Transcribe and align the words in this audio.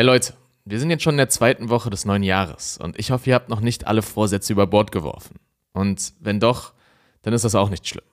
Hey 0.00 0.06
Leute, 0.06 0.32
wir 0.64 0.80
sind 0.80 0.88
jetzt 0.88 1.02
schon 1.02 1.12
in 1.12 1.18
der 1.18 1.28
zweiten 1.28 1.68
Woche 1.68 1.90
des 1.90 2.06
neuen 2.06 2.22
Jahres 2.22 2.78
und 2.78 2.98
ich 2.98 3.10
hoffe, 3.10 3.28
ihr 3.28 3.34
habt 3.34 3.50
noch 3.50 3.60
nicht 3.60 3.86
alle 3.86 4.00
Vorsätze 4.00 4.50
über 4.50 4.66
Bord 4.66 4.92
geworfen. 4.92 5.38
Und 5.74 6.14
wenn 6.20 6.40
doch, 6.40 6.72
dann 7.20 7.34
ist 7.34 7.44
das 7.44 7.54
auch 7.54 7.68
nicht 7.68 7.86
schlimm. 7.86 8.06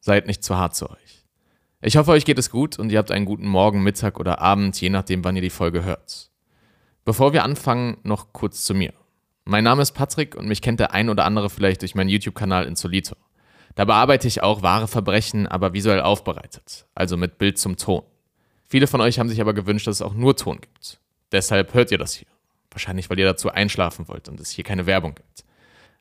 Seid 0.00 0.26
nicht 0.26 0.42
zu 0.42 0.56
hart 0.56 0.74
zu 0.74 0.88
euch. 0.88 1.26
Ich 1.82 1.98
hoffe, 1.98 2.12
euch 2.12 2.24
geht 2.24 2.38
es 2.38 2.48
gut 2.48 2.78
und 2.78 2.90
ihr 2.90 2.96
habt 2.96 3.10
einen 3.10 3.26
guten 3.26 3.46
Morgen, 3.46 3.82
Mittag 3.82 4.18
oder 4.18 4.40
Abend, 4.40 4.80
je 4.80 4.88
nachdem, 4.88 5.22
wann 5.22 5.36
ihr 5.36 5.42
die 5.42 5.50
Folge 5.50 5.84
hört. 5.84 6.30
Bevor 7.04 7.34
wir 7.34 7.44
anfangen, 7.44 7.98
noch 8.04 8.32
kurz 8.32 8.64
zu 8.64 8.72
mir. 8.72 8.94
Mein 9.44 9.64
Name 9.64 9.82
ist 9.82 9.92
Patrick 9.92 10.36
und 10.36 10.48
mich 10.48 10.62
kennt 10.62 10.80
der 10.80 10.94
ein 10.94 11.10
oder 11.10 11.26
andere 11.26 11.50
vielleicht 11.50 11.82
durch 11.82 11.94
meinen 11.94 12.08
YouTube-Kanal 12.08 12.64
Insolito. 12.64 13.16
Da 13.74 13.84
bearbeite 13.84 14.26
ich 14.28 14.42
auch 14.42 14.62
wahre 14.62 14.88
Verbrechen, 14.88 15.46
aber 15.46 15.74
visuell 15.74 16.00
aufbereitet, 16.00 16.86
also 16.94 17.18
mit 17.18 17.36
Bild 17.36 17.58
zum 17.58 17.76
Ton. 17.76 18.02
Viele 18.66 18.86
von 18.86 19.02
euch 19.02 19.18
haben 19.18 19.28
sich 19.28 19.42
aber 19.42 19.52
gewünscht, 19.52 19.86
dass 19.86 19.96
es 19.96 20.02
auch 20.02 20.14
nur 20.14 20.36
Ton 20.36 20.62
gibt. 20.62 21.03
Deshalb 21.34 21.74
hört 21.74 21.90
ihr 21.90 21.98
das 21.98 22.14
hier. 22.14 22.28
Wahrscheinlich, 22.70 23.10
weil 23.10 23.18
ihr 23.18 23.26
dazu 23.26 23.50
einschlafen 23.50 24.06
wollt 24.06 24.28
und 24.28 24.38
es 24.38 24.50
hier 24.50 24.62
keine 24.62 24.86
Werbung 24.86 25.16
gibt. 25.16 25.44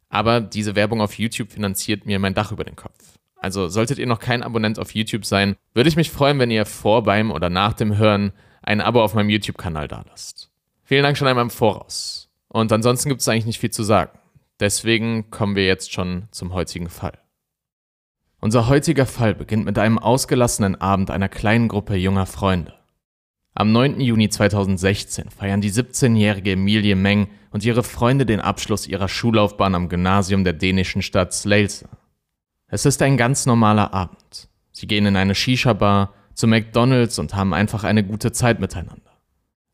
Aber 0.10 0.42
diese 0.42 0.76
Werbung 0.76 1.02
auf 1.02 1.18
YouTube 1.18 1.52
finanziert 1.52 2.06
mir 2.06 2.20
mein 2.20 2.36
Dach 2.36 2.52
über 2.52 2.64
den 2.64 2.76
Kopf. 2.76 3.18
Also 3.36 3.68
solltet 3.68 3.98
ihr 3.98 4.06
noch 4.06 4.20
kein 4.20 4.44
Abonnent 4.44 4.78
auf 4.78 4.94
YouTube 4.94 5.26
sein, 5.26 5.56
würde 5.74 5.90
ich 5.90 5.96
mich 5.96 6.12
freuen, 6.12 6.38
wenn 6.38 6.52
ihr 6.52 6.68
vor, 6.68 7.02
beim 7.02 7.32
oder 7.32 7.50
nach 7.50 7.74
dem 7.74 7.98
Hören 7.98 8.32
ein 8.62 8.80
Abo 8.80 9.02
auf 9.02 9.16
meinem 9.16 9.32
YouTube-Kanal 9.32 9.88
da 9.88 10.06
lasst. 10.08 10.52
Vielen 10.84 11.02
Dank 11.02 11.18
schon 11.18 11.28
einmal 11.28 11.44
im 11.44 11.50
Voraus. 11.50 12.30
Und 12.48 12.72
ansonsten 12.72 13.10
gibt 13.10 13.22
es 13.22 13.28
eigentlich 13.28 13.48
nicht 13.48 13.60
viel 13.60 13.72
zu 13.72 13.82
sagen. 13.82 14.20
Deswegen 14.60 15.32
kommen 15.32 15.56
wir 15.56 15.66
jetzt 15.66 15.92
schon 15.92 16.28
zum 16.30 16.54
heutigen 16.54 16.90
Fall. 16.90 17.18
Unser 18.40 18.68
heutiger 18.68 19.08
Fall 19.08 19.34
beginnt 19.34 19.66
mit 19.66 19.80
einem 19.80 19.98
ausgelassenen 19.98 20.80
Abend 20.80 21.10
einer 21.10 21.28
kleinen 21.28 21.70
Gruppe 21.70 21.96
junger 21.96 22.28
Freunde. 22.28 22.76
Am 23.56 23.72
9. 23.72 24.00
Juni 24.00 24.30
2016 24.30 25.30
feiern 25.30 25.62
die 25.62 25.72
17-jährige 25.72 26.54
Emilie 26.54 26.96
Meng 26.96 27.28
und 27.52 27.64
ihre 27.64 27.84
Freunde 27.84 28.26
den 28.26 28.40
Abschluss 28.40 28.88
ihrer 28.88 29.08
Schullaufbahn 29.08 29.76
am 29.76 29.90
Gymnasium 29.90 30.44
der 30.44 30.54
dänischen 30.54 31.04
Stadt 31.04 31.34
Slagelse. 31.34 31.88
Es 32.68 32.88
ist 32.88 33.04
ein 33.04 33.16
ganz 33.16 33.46
normaler 33.46 33.94
Abend. 33.94 34.50
Sie 34.72 34.88
gehen 34.88 35.06
in 35.06 35.16
eine 35.16 35.36
Shisha-Bar, 35.36 36.14
zu 36.34 36.48
McDonalds 36.48 37.20
und 37.20 37.36
haben 37.36 37.54
einfach 37.54 37.84
eine 37.84 38.04
gute 38.04 38.32
Zeit 38.32 38.60
miteinander. 38.60 39.12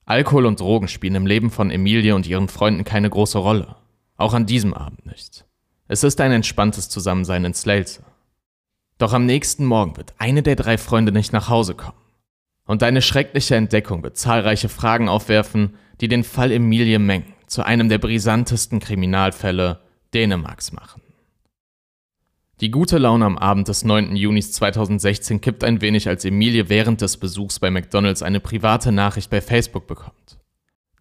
Alkohol 0.05 0.45
und 0.45 0.59
Drogen 0.59 0.89
spielen 0.89 1.15
im 1.15 1.25
Leben 1.25 1.49
von 1.49 1.71
Emilie 1.71 2.15
und 2.15 2.27
ihren 2.27 2.49
Freunden 2.49 2.83
keine 2.83 3.09
große 3.09 3.37
Rolle. 3.37 3.77
Auch 4.17 4.33
an 4.33 4.45
diesem 4.45 4.73
Abend 4.73 5.05
nicht. 5.05 5.45
Es 5.87 6.03
ist 6.03 6.19
ein 6.19 6.33
entspanntes 6.33 6.89
Zusammensein 6.89 7.45
in 7.45 7.53
Slelse. 7.53 8.03
Doch 8.97 9.13
am 9.13 9.25
nächsten 9.25 9.63
Morgen 9.63 9.95
wird 9.95 10.13
eine 10.17 10.43
der 10.43 10.57
drei 10.57 10.77
Freunde 10.77 11.13
nicht 11.13 11.31
nach 11.31 11.47
Hause 11.47 11.75
kommen. 11.75 12.08
Und 12.69 12.83
eine 12.83 13.01
schreckliche 13.01 13.55
Entdeckung 13.55 14.03
wird 14.03 14.15
zahlreiche 14.15 14.69
Fragen 14.69 15.09
aufwerfen, 15.09 15.73
die 16.01 16.07
den 16.07 16.23
Fall 16.23 16.51
Emilie 16.51 16.99
Meng 16.99 17.23
zu 17.47 17.65
einem 17.65 17.89
der 17.89 17.97
brisantesten 17.97 18.79
Kriminalfälle 18.79 19.79
Dänemarks 20.13 20.71
machen. 20.71 21.01
Die 22.61 22.69
gute 22.69 22.99
Laune 22.99 23.25
am 23.25 23.39
Abend 23.39 23.69
des 23.69 23.83
9. 23.83 24.15
Junis 24.15 24.51
2016 24.51 25.41
kippt 25.41 25.63
ein 25.63 25.81
wenig, 25.81 26.07
als 26.07 26.25
Emilie 26.25 26.69
während 26.69 27.01
des 27.01 27.17
Besuchs 27.17 27.57
bei 27.57 27.71
McDonalds 27.71 28.21
eine 28.21 28.39
private 28.39 28.91
Nachricht 28.91 29.31
bei 29.31 29.41
Facebook 29.41 29.87
bekommt. 29.87 30.37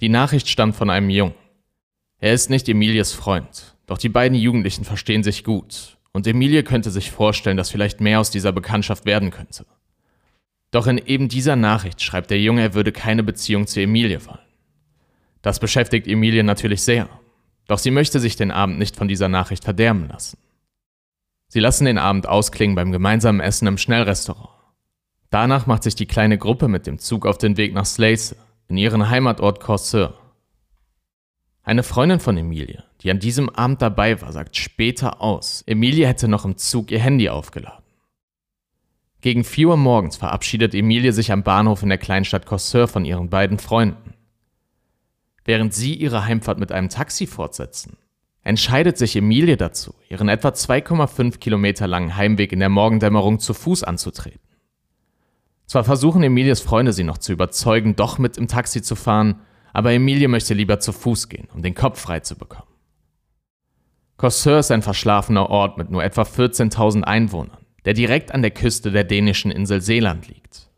Die 0.00 0.08
Nachricht 0.08 0.48
stammt 0.48 0.74
von 0.74 0.88
einem 0.88 1.10
Jungen. 1.10 1.34
Er 2.18 2.32
ist 2.32 2.48
nicht 2.48 2.66
Emilies 2.70 3.12
Freund, 3.12 3.76
doch 3.84 3.98
die 3.98 4.08
beiden 4.08 4.38
Jugendlichen 4.38 4.86
verstehen 4.86 5.22
sich 5.22 5.44
gut 5.44 5.98
und 6.12 6.26
Emilie 6.26 6.62
könnte 6.62 6.90
sich 6.90 7.10
vorstellen, 7.10 7.58
dass 7.58 7.68
vielleicht 7.68 8.00
mehr 8.00 8.20
aus 8.20 8.30
dieser 8.30 8.52
Bekanntschaft 8.52 9.04
werden 9.04 9.30
könnte. 9.30 9.66
Doch 10.70 10.86
in 10.86 10.98
eben 10.98 11.28
dieser 11.28 11.56
Nachricht 11.56 12.02
schreibt 12.02 12.30
der 12.30 12.40
Junge, 12.40 12.62
er 12.62 12.74
würde 12.74 12.92
keine 12.92 13.22
Beziehung 13.22 13.66
zu 13.66 13.80
Emilie 13.80 14.24
wollen. 14.26 14.38
Das 15.40 15.60
beschäftigt 15.60 16.06
Emilie 16.06 16.44
natürlich 16.44 16.82
sehr, 16.82 17.08
doch 17.66 17.78
sie 17.78 17.90
möchte 17.90 18.20
sich 18.20 18.36
den 18.36 18.50
Abend 18.50 18.78
nicht 18.78 18.96
von 18.96 19.08
dieser 19.08 19.28
Nachricht 19.28 19.64
verderben 19.64 20.08
lassen. 20.08 20.38
Sie 21.48 21.60
lassen 21.60 21.86
den 21.86 21.96
Abend 21.96 22.28
ausklingen 22.28 22.74
beim 22.74 22.92
gemeinsamen 22.92 23.40
Essen 23.40 23.66
im 23.66 23.78
Schnellrestaurant. 23.78 24.50
Danach 25.30 25.66
macht 25.66 25.82
sich 25.82 25.94
die 25.94 26.06
kleine 26.06 26.38
Gruppe 26.38 26.68
mit 26.68 26.86
dem 26.86 26.98
Zug 26.98 27.26
auf 27.26 27.38
den 27.38 27.56
Weg 27.56 27.72
nach 27.72 27.86
Slace, 27.86 28.36
in 28.68 28.76
ihren 28.76 29.08
Heimatort 29.08 29.60
Corsair. 29.60 30.12
Eine 31.62 31.82
Freundin 31.82 32.20
von 32.20 32.36
Emilie, 32.36 32.84
die 33.00 33.10
an 33.10 33.18
diesem 33.18 33.48
Abend 33.50 33.82
dabei 33.82 34.20
war, 34.20 34.32
sagt 34.32 34.56
später 34.56 35.20
aus, 35.22 35.62
Emilie 35.66 36.06
hätte 36.06 36.28
noch 36.28 36.44
im 36.44 36.56
Zug 36.56 36.90
ihr 36.90 36.98
Handy 36.98 37.28
aufgeladen. 37.28 37.84
Gegen 39.20 39.42
4 39.42 39.70
Uhr 39.70 39.76
morgens 39.76 40.16
verabschiedet 40.16 40.74
Emilie 40.74 41.12
sich 41.12 41.32
am 41.32 41.42
Bahnhof 41.42 41.82
in 41.82 41.88
der 41.88 41.98
Kleinstadt 41.98 42.46
Corsair 42.46 42.86
von 42.86 43.04
ihren 43.04 43.28
beiden 43.28 43.58
Freunden. 43.58 44.14
Während 45.44 45.74
sie 45.74 45.94
ihre 45.94 46.24
Heimfahrt 46.24 46.58
mit 46.60 46.70
einem 46.70 46.88
Taxi 46.88 47.26
fortsetzen, 47.26 47.96
entscheidet 48.42 48.96
sich 48.96 49.16
Emilie 49.16 49.56
dazu, 49.56 49.94
ihren 50.08 50.28
etwa 50.28 50.50
2,5 50.50 51.38
Kilometer 51.38 51.88
langen 51.88 52.16
Heimweg 52.16 52.52
in 52.52 52.60
der 52.60 52.68
Morgendämmerung 52.68 53.40
zu 53.40 53.54
Fuß 53.54 53.82
anzutreten. 53.82 54.40
Zwar 55.66 55.84
versuchen 55.84 56.22
Emilies 56.22 56.60
Freunde 56.60 56.92
sie 56.92 57.04
noch 57.04 57.18
zu 57.18 57.32
überzeugen, 57.32 57.96
doch 57.96 58.18
mit 58.18 58.38
im 58.38 58.48
Taxi 58.48 58.82
zu 58.82 58.94
fahren, 58.94 59.40
aber 59.72 59.92
Emilie 59.92 60.28
möchte 60.28 60.54
lieber 60.54 60.80
zu 60.80 60.92
Fuß 60.92 61.28
gehen, 61.28 61.48
um 61.52 61.62
den 61.62 61.74
Kopf 61.74 62.00
frei 62.00 62.20
zu 62.20 62.36
bekommen. 62.36 62.72
Corsair 64.16 64.60
ist 64.60 64.70
ein 64.70 64.82
verschlafener 64.82 65.50
Ort 65.50 65.76
mit 65.76 65.90
nur 65.90 66.02
etwa 66.02 66.22
14.000 66.22 67.02
Einwohnern, 67.02 67.58
der 67.84 67.94
direkt 67.94 68.32
an 68.32 68.42
der 68.42 68.50
Küste 68.50 68.90
der 68.90 69.04
dänischen 69.04 69.50
Insel 69.50 69.80
Seeland 69.80 70.28
liegt. 70.28 70.68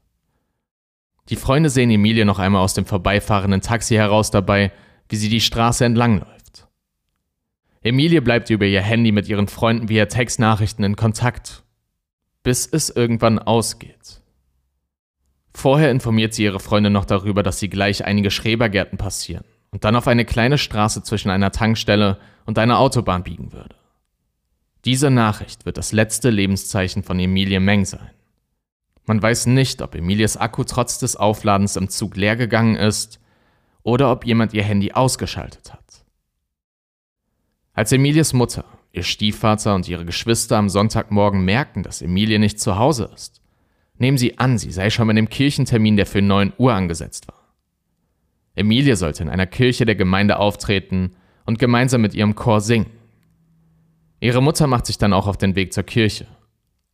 Die 1.28 1.36
Freunde 1.36 1.70
sehen 1.70 1.90
Emilie 1.90 2.24
noch 2.24 2.38
einmal 2.38 2.62
aus 2.62 2.74
dem 2.74 2.86
vorbeifahrenden 2.86 3.60
Taxi 3.60 3.94
heraus 3.94 4.30
dabei, 4.30 4.72
wie 5.08 5.16
sie 5.16 5.28
die 5.28 5.40
Straße 5.40 5.84
entlangläuft. 5.84 6.66
Emilie 7.82 8.20
bleibt 8.20 8.50
über 8.50 8.66
ihr 8.66 8.82
Handy 8.82 9.12
mit 9.12 9.28
ihren 9.28 9.48
Freunden 9.48 9.88
via 9.88 10.06
Textnachrichten 10.06 10.84
in 10.84 10.96
Kontakt, 10.96 11.62
bis 12.42 12.66
es 12.66 12.90
irgendwann 12.90 13.38
ausgeht. 13.38 14.20
Vorher 15.54 15.90
informiert 15.90 16.34
sie 16.34 16.44
ihre 16.44 16.60
Freunde 16.60 16.90
noch 16.90 17.04
darüber, 17.04 17.42
dass 17.42 17.58
sie 17.58 17.70
gleich 17.70 18.04
einige 18.04 18.30
Schrebergärten 18.30 18.98
passieren 18.98 19.44
und 19.70 19.84
dann 19.84 19.96
auf 19.96 20.08
eine 20.08 20.24
kleine 20.24 20.58
Straße 20.58 21.02
zwischen 21.02 21.30
einer 21.30 21.52
Tankstelle 21.52 22.18
und 22.44 22.58
einer 22.58 22.78
Autobahn 22.78 23.22
biegen 23.22 23.52
würde. 23.52 23.76
Diese 24.84 25.10
Nachricht 25.10 25.66
wird 25.66 25.76
das 25.76 25.92
letzte 25.92 26.30
Lebenszeichen 26.30 27.02
von 27.02 27.18
Emilie 27.18 27.60
Meng 27.60 27.84
sein. 27.84 28.10
Man 29.06 29.20
weiß 29.20 29.46
nicht, 29.46 29.82
ob 29.82 29.94
Emilies 29.94 30.36
Akku 30.36 30.64
trotz 30.64 30.98
des 30.98 31.16
Aufladens 31.16 31.76
im 31.76 31.88
Zug 31.88 32.16
leer 32.16 32.36
gegangen 32.36 32.76
ist 32.76 33.20
oder 33.82 34.10
ob 34.12 34.24
jemand 34.24 34.54
ihr 34.54 34.62
Handy 34.62 34.92
ausgeschaltet 34.92 35.72
hat. 35.72 36.04
Als 37.72 37.92
Emilies 37.92 38.32
Mutter, 38.32 38.64
ihr 38.92 39.02
Stiefvater 39.02 39.74
und 39.74 39.88
ihre 39.88 40.04
Geschwister 40.04 40.56
am 40.56 40.68
Sonntagmorgen 40.68 41.44
merken, 41.44 41.82
dass 41.82 42.02
Emilie 42.02 42.38
nicht 42.38 42.60
zu 42.60 42.76
Hause 42.76 43.10
ist, 43.14 43.40
nehmen 43.98 44.18
sie 44.18 44.38
an, 44.38 44.58
sie 44.58 44.72
sei 44.72 44.90
schon 44.90 45.08
bei 45.08 45.12
dem 45.14 45.28
Kirchentermin, 45.28 45.96
der 45.96 46.06
für 46.06 46.22
9 46.22 46.52
Uhr 46.56 46.72
angesetzt 46.72 47.28
war. 47.28 47.54
Emilie 48.54 48.96
sollte 48.96 49.22
in 49.22 49.28
einer 49.28 49.46
Kirche 49.46 49.86
der 49.86 49.94
Gemeinde 49.94 50.38
auftreten 50.38 51.16
und 51.46 51.58
gemeinsam 51.58 52.00
mit 52.00 52.14
ihrem 52.14 52.34
Chor 52.34 52.60
singen. 52.60 52.90
Ihre 54.20 54.42
Mutter 54.42 54.66
macht 54.66 54.86
sich 54.86 54.98
dann 54.98 55.12
auch 55.12 55.26
auf 55.26 55.38
den 55.38 55.56
Weg 55.56 55.72
zur 55.72 55.84
Kirche. 55.84 56.26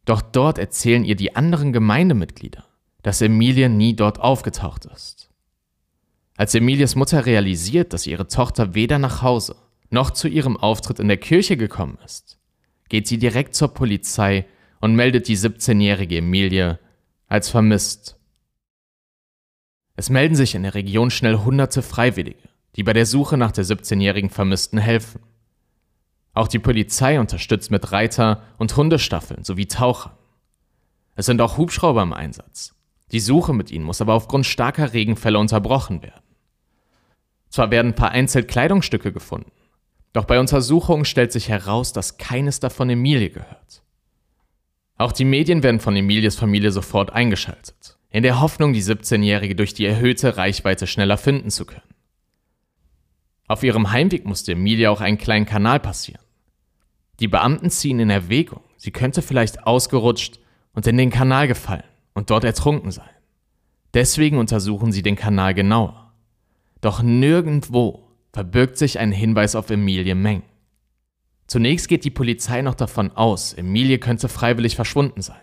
Doch 0.04 0.22
dort 0.22 0.59
erzählen 0.59 1.04
ihr 1.04 1.16
die 1.16 1.34
anderen 1.34 1.72
Gemeindemitglieder, 1.72 2.64
dass 3.03 3.20
Emilie 3.20 3.69
nie 3.69 3.94
dort 3.94 4.20
aufgetaucht 4.20 4.87
ist. 4.87 5.28
Als 6.36 6.54
Emilies 6.54 6.94
Mutter 6.94 7.26
realisiert, 7.26 7.92
dass 7.92 8.06
ihre 8.06 8.28
Tochter 8.28 8.75
weder 8.75 8.98
nach 8.98 9.22
Hause 9.22 9.56
noch 9.91 10.10
zu 10.10 10.28
ihrem 10.28 10.56
Auftritt 10.56 11.00
in 11.00 11.09
der 11.09 11.16
Kirche 11.16 11.56
gekommen 11.56 11.98
ist, 12.04 12.38
geht 12.88 13.09
sie 13.09 13.19
direkt 13.19 13.54
zur 13.54 13.69
Polizei 13.75 14.47
und 14.81 14.94
meldet 14.94 15.28
die 15.28 15.36
17-jährige 15.36 16.19
Emilie 16.19 16.78
als 17.26 17.48
vermisst. 17.48 18.16
Es 19.97 20.10
melden 20.10 20.34
sich 20.34 20.54
in 20.54 20.62
der 20.62 20.75
Region 20.75 21.10
schnell 21.10 21.38
hunderte 21.38 21.82
Freiwillige, 21.82 22.48
die 22.76 22.82
bei 22.82 22.92
der 22.92 23.06
Suche 23.06 23.36
nach 23.36 23.53
der 23.53 23.65
17-jährigen 23.65 24.30
Vermissten 24.30 24.78
helfen. 24.78 25.22
Auch 26.36 26.48
die 26.48 26.59
Polizei 26.59 27.18
unterstützt 27.18 27.71
mit 27.71 27.92
Reiter- 27.92 28.42
und 28.59 28.77
Hundestaffeln 28.77 29.42
sowie 29.42 29.68
Tauchern. 29.68 30.12
Es 31.15 31.24
sind 31.24 31.41
auch 31.41 31.56
Hubschrauber 31.56 32.03
im 32.03 32.12
Einsatz. 32.12 32.74
Die 33.10 33.21
Suche 33.21 33.54
mit 33.54 33.71
ihnen 33.71 33.86
muss 33.86 34.03
aber 34.03 34.12
aufgrund 34.12 34.44
starker 34.44 34.92
Regenfälle 34.92 35.38
unterbrochen 35.38 36.03
werden. 36.03 36.21
Zwar 37.48 37.71
werden 37.71 37.94
vereinzelt 37.94 38.48
Kleidungsstücke 38.48 39.15
gefunden, 39.15 39.50
doch 40.12 40.27
bei 40.27 40.38
Untersuchungen 40.38 41.06
stellt 41.06 41.33
sich 41.33 41.48
heraus, 41.48 41.94
dass 41.94 42.18
keines 42.18 42.60
davon 42.60 42.91
Emilie 42.91 43.30
gehört. 43.30 43.83
Auch 44.98 45.12
die 45.12 45.24
Medien 45.24 45.62
werden 45.62 45.80
von 45.80 45.97
Emilies 45.97 46.36
Familie 46.36 46.71
sofort 46.71 47.15
eingeschaltet, 47.15 47.98
in 48.10 48.22
der 48.22 48.42
Hoffnung, 48.42 48.74
die 48.74 48.83
17-Jährige 48.83 49.54
durch 49.54 49.72
die 49.72 49.86
erhöhte 49.86 50.36
Reichweite 50.36 50.86
schneller 50.86 51.16
finden 51.16 51.50
zu 51.50 51.65
können. 51.65 51.94
Auf 53.48 53.62
ihrem 53.62 53.91
Heimweg 53.91 54.27
musste 54.27 54.53
Emilie 54.53 54.91
auch 54.91 55.00
einen 55.00 55.16
kleinen 55.16 55.47
Kanal 55.47 55.80
passieren. 55.80 56.25
Die 57.21 57.28
Beamten 57.28 57.71
ziehen 57.71 57.98
in 58.01 58.10
Erwägung, 58.10 58.60
sie 58.77 58.91
könnte 58.91 59.22
vielleicht 59.22 59.66
ausgerutscht 59.66 60.39
und 60.74 60.86
in 60.86 60.98
den 60.98 61.10
Kanal 61.10 61.48
gefallen 61.48 61.84
und 62.15 62.30
dort 62.30 62.45
ertrunken 62.45 62.91
sein. 62.91 63.09
Deswegen 63.95 64.39
untersuchen 64.39 64.92
sie 64.92 65.03
den 65.03 65.16
Kanal 65.16 65.54
genauer. 65.54 66.13
Doch 66.83 67.03
nirgendwo 67.03 68.07
verbirgt 68.33 68.77
sich 68.77 68.98
ein 68.98 69.13
Hinweis 69.13 69.54
auf 69.54 69.71
Emilie 69.71 70.15
Meng. 70.15 70.42
Zunächst 71.47 71.89
geht 71.89 72.04
die 72.04 72.10
Polizei 72.10 72.60
noch 72.60 72.74
davon 72.74 73.13
aus, 73.13 73.54
Emilie 73.54 73.98
könnte 73.98 74.28
freiwillig 74.28 74.77
verschwunden 74.77 75.22
sein. 75.22 75.41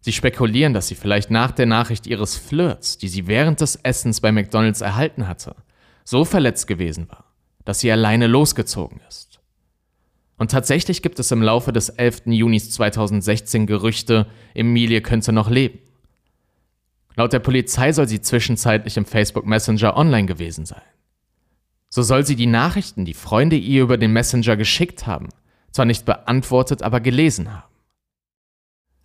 Sie 0.00 0.12
spekulieren, 0.12 0.74
dass 0.74 0.88
sie 0.88 0.96
vielleicht 0.96 1.30
nach 1.30 1.52
der 1.52 1.66
Nachricht 1.66 2.08
ihres 2.08 2.36
Flirts, 2.36 2.98
die 2.98 3.08
sie 3.08 3.28
während 3.28 3.60
des 3.60 3.76
Essens 3.76 4.20
bei 4.20 4.32
McDonald's 4.32 4.80
erhalten 4.80 5.28
hatte, 5.28 5.54
so 6.04 6.24
verletzt 6.24 6.66
gewesen 6.66 7.08
war, 7.08 7.24
dass 7.64 7.80
sie 7.80 7.92
alleine 7.92 8.26
losgezogen 8.26 9.00
ist. 9.08 9.31
Und 10.38 10.50
tatsächlich 10.50 11.02
gibt 11.02 11.18
es 11.18 11.30
im 11.30 11.42
Laufe 11.42 11.72
des 11.72 11.88
11. 11.88 12.22
Junis 12.26 12.70
2016 12.70 13.66
Gerüchte, 13.66 14.26
Emilie 14.54 15.00
könnte 15.00 15.32
noch 15.32 15.50
leben. 15.50 15.78
Laut 17.14 17.32
der 17.32 17.38
Polizei 17.40 17.92
soll 17.92 18.08
sie 18.08 18.20
zwischenzeitlich 18.20 18.96
im 18.96 19.04
Facebook 19.04 19.46
Messenger 19.46 19.96
online 19.96 20.26
gewesen 20.26 20.64
sein. 20.64 20.82
So 21.90 22.02
soll 22.02 22.24
sie 22.24 22.36
die 22.36 22.46
Nachrichten, 22.46 23.04
die 23.04 23.12
Freunde 23.14 23.56
ihr 23.56 23.82
über 23.82 23.98
den 23.98 24.14
Messenger 24.14 24.56
geschickt 24.56 25.06
haben, 25.06 25.28
zwar 25.70 25.84
nicht 25.84 26.06
beantwortet, 26.06 26.82
aber 26.82 27.00
gelesen 27.00 27.52
haben. 27.52 27.72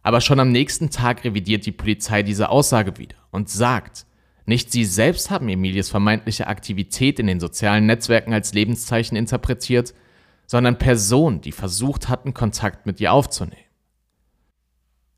Aber 0.04 0.22
schon 0.22 0.40
am 0.40 0.54
nächsten 0.54 0.90
Tag 0.90 1.26
revidiert 1.26 1.66
die 1.66 1.74
Polizei 1.74 2.24
diese 2.24 2.48
Aussage 2.48 2.98
wieder 2.98 3.18
und 3.32 3.50
sagt, 3.50 4.06
nicht 4.46 4.72
sie 4.72 4.86
selbst 4.86 5.30
haben 5.30 5.50
Emilies 5.50 5.90
vermeintliche 5.90 6.48
Aktivität 6.48 7.20
in 7.20 7.28
den 7.28 7.42
sozialen 7.42 7.86
Netzwerken 7.86 8.32
als 8.32 8.54
Lebenszeichen 8.54 9.18
interpretiert, 9.18 9.94
sondern 10.48 10.80
Personen, 10.80 11.42
die 11.42 11.52
versucht 11.52 12.10
hatten, 12.10 12.34
Kontakt 12.34 12.86
mit 12.86 13.00
ihr 13.00 13.14
aufzunehmen. 13.14 13.62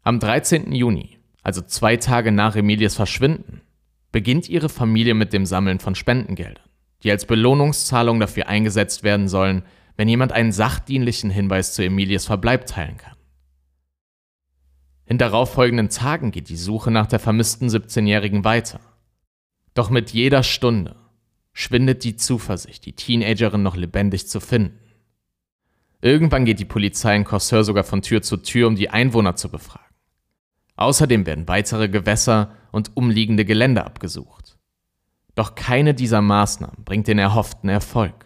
Am 0.02 0.20
13. 0.20 0.74
Juni, 0.74 1.20
also 1.44 1.62
zwei 1.62 1.96
Tage 1.98 2.32
nach 2.32 2.56
Emilies 2.56 2.96
Verschwinden, 2.96 3.62
beginnt 4.12 4.50
ihre 4.50 4.70
Familie 4.70 5.14
mit 5.14 5.32
dem 5.32 5.46
Sammeln 5.46 5.80
von 5.80 5.96
Spendengeldern, 5.96 6.66
die 7.04 7.12
als 7.12 7.26
Belohnungszahlung 7.26 8.20
dafür 8.20 8.48
eingesetzt 8.48 9.04
werden 9.04 9.28
sollen, 9.28 9.64
wenn 9.96 10.10
jemand 10.10 10.32
einen 10.32 10.52
sachdienlichen 10.52 11.30
Hinweis 11.30 11.74
zu 11.74 11.84
Emilies 11.84 12.26
Verbleib 12.26 12.66
teilen 12.66 12.98
kann. 12.98 13.16
In 15.06 15.18
darauffolgenden 15.18 15.90
Tagen 15.90 16.32
geht 16.32 16.50
die 16.50 16.56
Suche 16.56 16.92
nach 16.92 17.08
der 17.08 17.20
vermissten 17.20 17.68
17-Jährigen 17.68 18.44
weiter. 18.44 18.80
Doch 19.74 19.90
mit 19.90 20.12
jeder 20.12 20.44
Stunde 20.44 20.96
schwindet 21.52 22.04
die 22.04 22.16
Zuversicht, 22.16 22.86
die 22.86 22.94
Teenagerin 22.94 23.62
noch 23.62 23.76
lebendig 23.76 24.28
zu 24.28 24.40
finden. 24.40 24.80
Irgendwann 26.02 26.46
geht 26.46 26.60
die 26.60 26.66
Polizei 26.66 27.16
in 27.16 27.26
Corsair 27.26 27.64
sogar 27.64 27.84
von 27.84 28.02
Tür 28.02 28.22
zu 28.22 28.38
Tür, 28.38 28.68
um 28.68 28.76
die 28.76 28.90
Einwohner 28.90 29.36
zu 29.36 29.50
befragen. 29.50 29.86
Außerdem 30.76 31.26
werden 31.26 31.48
weitere 31.48 31.90
Gewässer 31.90 32.56
und 32.72 32.96
umliegende 32.96 33.44
Gelände 33.44 33.84
abgesucht. 33.84 34.58
Doch 35.36 35.56
keine 35.56 35.94
dieser 35.94 36.22
Maßnahmen 36.22 36.86
bringt 36.86 37.08
den 37.08 37.20
erhofften 37.20 37.70
Erfolg. 37.70 38.26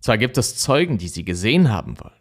Zwar 0.00 0.18
gibt 0.18 0.36
es 0.36 0.56
Zeugen, 0.56 0.98
die 0.98 1.08
sie 1.08 1.24
gesehen 1.24 1.70
haben 1.70 1.98
wollen, 2.00 2.12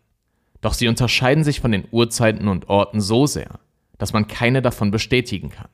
doch 0.62 0.74
sie 0.74 0.88
unterscheiden 0.88 1.44
sich 1.44 1.62
von 1.62 1.72
den 1.72 1.88
Uhrzeiten 1.92 2.48
und 2.48 2.70
Orten 2.70 3.02
so 3.02 3.26
sehr, 3.26 3.60
dass 3.98 4.14
man 4.14 4.28
keine 4.28 4.62
davon 4.62 4.92
bestätigen 4.92 5.50
kann. 5.50 5.70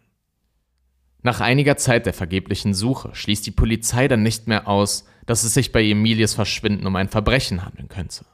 Nach 1.21 1.39
einiger 1.39 1.77
Zeit 1.77 2.05
der 2.05 2.13
vergeblichen 2.13 2.73
Suche 2.73 3.13
schließt 3.13 3.45
die 3.45 3.51
Polizei 3.51 4.07
dann 4.07 4.23
nicht 4.23 4.47
mehr 4.47 4.67
aus, 4.67 5.05
dass 5.25 5.43
es 5.43 5.53
sich 5.53 5.71
bei 5.71 5.83
Emilies 5.83 6.33
Verschwinden 6.33 6.87
um 6.87 6.95
ein 6.95 7.09
Verbrechen 7.09 7.63
handeln 7.63 7.89
könnte. 7.89 8.25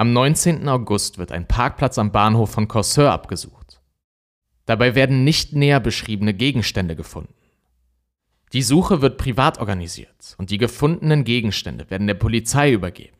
Am 0.00 0.14
19. 0.14 0.66
August 0.66 1.18
wird 1.18 1.30
ein 1.30 1.46
Parkplatz 1.46 1.98
am 1.98 2.10
Bahnhof 2.10 2.50
von 2.50 2.68
Corsair 2.68 3.12
abgesucht. 3.12 3.82
Dabei 4.64 4.94
werden 4.94 5.24
nicht 5.24 5.52
näher 5.52 5.78
beschriebene 5.78 6.32
Gegenstände 6.32 6.96
gefunden. 6.96 7.34
Die 8.54 8.62
Suche 8.62 9.02
wird 9.02 9.18
privat 9.18 9.58
organisiert 9.58 10.36
und 10.38 10.48
die 10.48 10.56
gefundenen 10.56 11.24
Gegenstände 11.24 11.90
werden 11.90 12.06
der 12.06 12.14
Polizei 12.14 12.72
übergeben. 12.72 13.18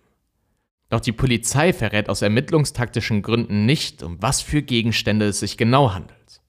Doch 0.89 1.01
die 1.01 1.13
Polizei 1.13 1.75
verrät 1.75 2.09
aus 2.09 2.23
ermittlungstaktischen 2.23 3.21
Gründen 3.21 3.67
nicht, 3.67 4.03
um 4.03 4.23
was 4.23 4.41
für 4.41 4.63
Gegenstände 4.63 5.27
es 5.27 5.41
sich 5.41 5.59
genau 5.59 5.93
handelt. 5.93 6.41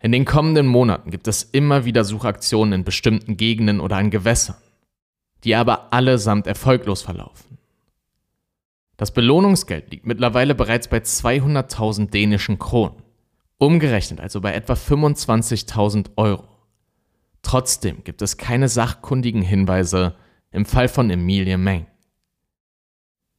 In 0.00 0.10
den 0.10 0.24
kommenden 0.24 0.66
Monaten 0.66 1.10
gibt 1.10 1.28
es 1.28 1.42
immer 1.42 1.84
wieder 1.84 2.02
Suchaktionen 2.02 2.72
in 2.72 2.84
bestimmten 2.84 3.36
Gegenden 3.36 3.80
oder 3.80 3.98
an 3.98 4.08
Gewässern, 4.08 4.56
die 5.44 5.54
aber 5.54 5.92
allesamt 5.92 6.46
erfolglos 6.46 7.02
verlaufen. 7.02 7.55
Das 8.96 9.12
Belohnungsgeld 9.12 9.90
liegt 9.90 10.06
mittlerweile 10.06 10.54
bereits 10.54 10.88
bei 10.88 10.98
200.000 10.98 12.10
dänischen 12.10 12.58
Kronen, 12.58 13.02
umgerechnet 13.58 14.20
also 14.20 14.40
bei 14.40 14.54
etwa 14.54 14.72
25.000 14.72 16.10
Euro. 16.16 16.48
Trotzdem 17.42 18.02
gibt 18.04 18.22
es 18.22 18.38
keine 18.38 18.68
sachkundigen 18.68 19.42
Hinweise 19.42 20.16
im 20.50 20.64
Fall 20.64 20.88
von 20.88 21.10
Emilie 21.10 21.58
Meng. 21.58 21.86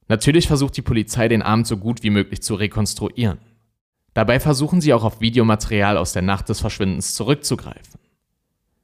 Natürlich 0.08 0.48
versucht 0.48 0.78
die 0.78 0.82
Polizei 0.82 1.28
den 1.28 1.42
Abend 1.42 1.68
so 1.68 1.78
gut 1.78 2.04
wie 2.04 2.12
möglich 2.12 2.42
zu 2.42 2.56
rekonstruieren. 2.56 3.40
Dabei 4.14 4.40
versuchen 4.40 4.80
sie 4.80 4.94
auch 4.94 5.04
auf 5.04 5.20
Videomaterial 5.20 5.98
aus 5.98 6.14
der 6.14 6.22
Nacht 6.22 6.50
des 6.50 6.62
Verschwindens 6.62 7.14
zurückzugreifen. 7.16 8.00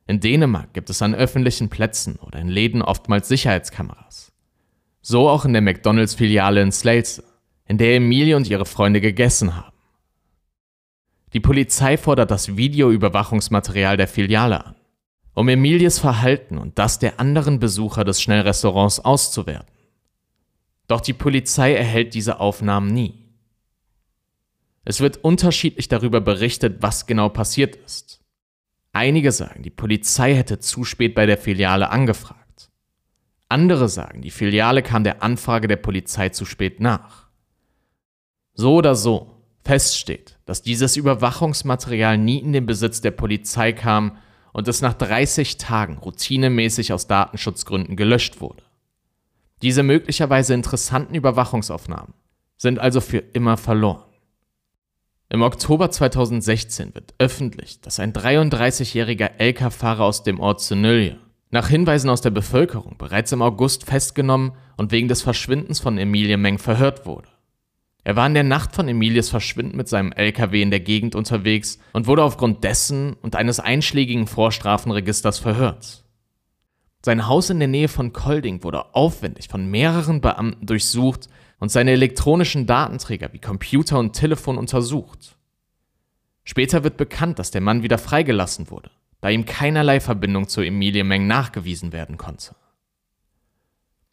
In 0.05 0.19
Dänemark 0.19 0.73
gibt 0.73 0.89
es 0.89 1.01
an 1.01 1.15
öffentlichen 1.15 1.69
Plätzen 1.69 2.17
oder 2.17 2.39
in 2.39 2.49
Läden 2.49 2.81
oftmals 2.81 3.29
Sicherheitskameras. 3.29 4.32
So 5.05 5.27
auch 5.27 5.43
in 5.43 5.51
der 5.51 5.61
McDonalds-Filiale 5.61 6.61
in 6.61 6.71
Slelse, 6.71 7.25
in 7.67 7.77
der 7.77 7.97
Emilie 7.97 8.37
und 8.37 8.49
ihre 8.49 8.65
Freunde 8.65 9.01
gegessen 9.01 9.53
haben. 9.55 9.75
Die 11.33 11.41
Polizei 11.41 11.97
fordert 11.97 12.31
das 12.31 12.55
Videoüberwachungsmaterial 12.55 13.97
der 13.97 14.07
Filiale 14.07 14.65
an, 14.65 14.75
um 15.33 15.49
Emilies 15.49 15.99
Verhalten 15.99 16.57
und 16.57 16.79
das 16.79 16.99
der 16.99 17.19
anderen 17.19 17.59
Besucher 17.59 18.05
des 18.05 18.21
Schnellrestaurants 18.21 19.01
auszuwerten. 19.01 19.67
Doch 20.87 21.01
die 21.01 21.13
Polizei 21.13 21.73
erhält 21.73 22.13
diese 22.13 22.39
Aufnahmen 22.39 22.87
nie. 22.87 23.25
Es 24.85 25.01
wird 25.01 25.17
unterschiedlich 25.17 25.89
darüber 25.89 26.21
berichtet, 26.21 26.77
was 26.81 27.07
genau 27.07 27.27
passiert 27.27 27.75
ist. 27.75 28.21
Einige 28.93 29.33
sagen, 29.33 29.63
die 29.63 29.69
Polizei 29.69 30.33
hätte 30.33 30.59
zu 30.59 30.85
spät 30.85 31.13
bei 31.13 31.25
der 31.25 31.37
Filiale 31.37 31.89
angefragt. 31.89 32.42
Andere 33.53 33.87
sagen, 33.87 34.23
die 34.23 34.31
Filiale 34.31 34.81
kam 34.81 35.03
der 35.03 35.21
Anfrage 35.21 35.67
der 35.67 35.75
Polizei 35.75 36.29
zu 36.29 36.43
spät 36.43 36.79
nach. 36.79 37.27
So 38.55 38.73
oder 38.73 38.95
so, 38.95 39.29
fest 39.63 39.95
steht, 39.95 40.39
dass 40.45 40.63
dieses 40.63 40.97
Überwachungsmaterial 40.97 42.17
nie 42.17 42.39
in 42.39 42.51
den 42.51 42.65
Besitz 42.65 43.01
der 43.01 43.11
Polizei 43.11 43.71
kam 43.71 44.17
und 44.53 44.67
es 44.67 44.81
nach 44.81 44.95
30 44.95 45.57
Tagen 45.57 45.99
routinemäßig 45.99 46.93
aus 46.93 47.05
Datenschutzgründen 47.05 47.95
gelöscht 47.95 48.41
wurde. 48.41 48.63
Diese 49.61 49.83
möglicherweise 49.83 50.55
interessanten 50.55 51.13
Überwachungsaufnahmen 51.13 52.15
sind 52.57 52.79
also 52.79 53.01
für 53.01 53.19
immer 53.19 53.57
verloren. 53.57 54.03
Im 55.29 55.43
Oktober 55.43 55.91
2016 55.91 56.95
wird 56.95 57.13
öffentlich, 57.19 57.81
dass 57.81 57.99
ein 57.99 58.13
33-jähriger 58.13 59.29
LK-Fahrer 59.37 60.05
aus 60.05 60.23
dem 60.23 60.39
Ort 60.39 60.61
Synylje 60.61 61.19
nach 61.53 61.69
Hinweisen 61.69 62.09
aus 62.09 62.21
der 62.21 62.31
Bevölkerung 62.31 62.97
bereits 62.97 63.31
im 63.31 63.43
August 63.43 63.85
festgenommen 63.85 64.53
und 64.75 64.91
wegen 64.91 65.07
des 65.07 65.21
Verschwindens 65.21 65.79
von 65.79 65.99
Emilie 65.99 66.35
Meng 66.35 66.57
verhört 66.57 67.05
wurde. 67.05 67.27
Er 68.03 68.15
war 68.15 68.25
in 68.25 68.33
der 68.33 68.43
Nacht 68.43 68.73
von 68.73 68.87
Emilies 68.87 69.29
Verschwinden 69.29 69.77
mit 69.77 69.87
seinem 69.87 70.11
LKW 70.11 70.63
in 70.63 70.71
der 70.71 70.79
Gegend 70.79 71.13
unterwegs 71.13 71.77
und 71.93 72.07
wurde 72.07 72.23
aufgrund 72.23 72.63
dessen 72.63 73.13
und 73.21 73.35
eines 73.35 73.59
einschlägigen 73.59 74.25
Vorstrafenregisters 74.25 75.37
verhört. 75.37 76.03
Sein 77.05 77.27
Haus 77.27 77.51
in 77.51 77.59
der 77.59 77.67
Nähe 77.67 77.87
von 77.87 78.13
Kolding 78.13 78.63
wurde 78.63 78.95
aufwendig 78.95 79.47
von 79.47 79.69
mehreren 79.69 80.21
Beamten 80.21 80.65
durchsucht 80.65 81.29
und 81.59 81.69
seine 81.69 81.91
elektronischen 81.91 82.65
Datenträger 82.65 83.31
wie 83.31 83.39
Computer 83.39 83.99
und 83.99 84.13
Telefon 84.13 84.57
untersucht. 84.57 85.37
Später 86.45 86.83
wird 86.83 86.97
bekannt, 86.97 87.37
dass 87.37 87.51
der 87.51 87.61
Mann 87.61 87.83
wieder 87.83 87.99
freigelassen 87.99 88.71
wurde, 88.71 88.89
da 89.23 89.29
ihm 89.29 89.45
keinerlei 89.45 90.01
Verbindung 90.01 90.49
zu 90.49 90.59
Emilie 90.59 91.05
Meng 91.05 91.27
nachgewiesen 91.27 91.93
werden 91.93 92.17
konnte. 92.17 92.57